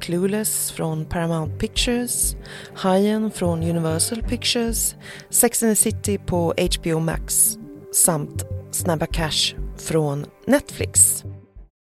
Clueless 0.01 0.71
från 0.73 1.05
Paramount 1.05 1.59
Pictures, 1.59 2.37
Hajen 2.75 3.31
från 3.31 3.63
Universal 3.63 4.23
Pictures, 4.23 4.95
Sex 5.31 5.63
and 5.63 5.73
the 5.73 5.77
City 5.77 6.19
på 6.19 6.55
HBO 6.57 6.99
Max 7.01 7.57
samt 7.95 8.45
Snabba 8.71 9.07
Cash 9.07 9.57
från 9.77 10.27
Netflix. 10.47 11.25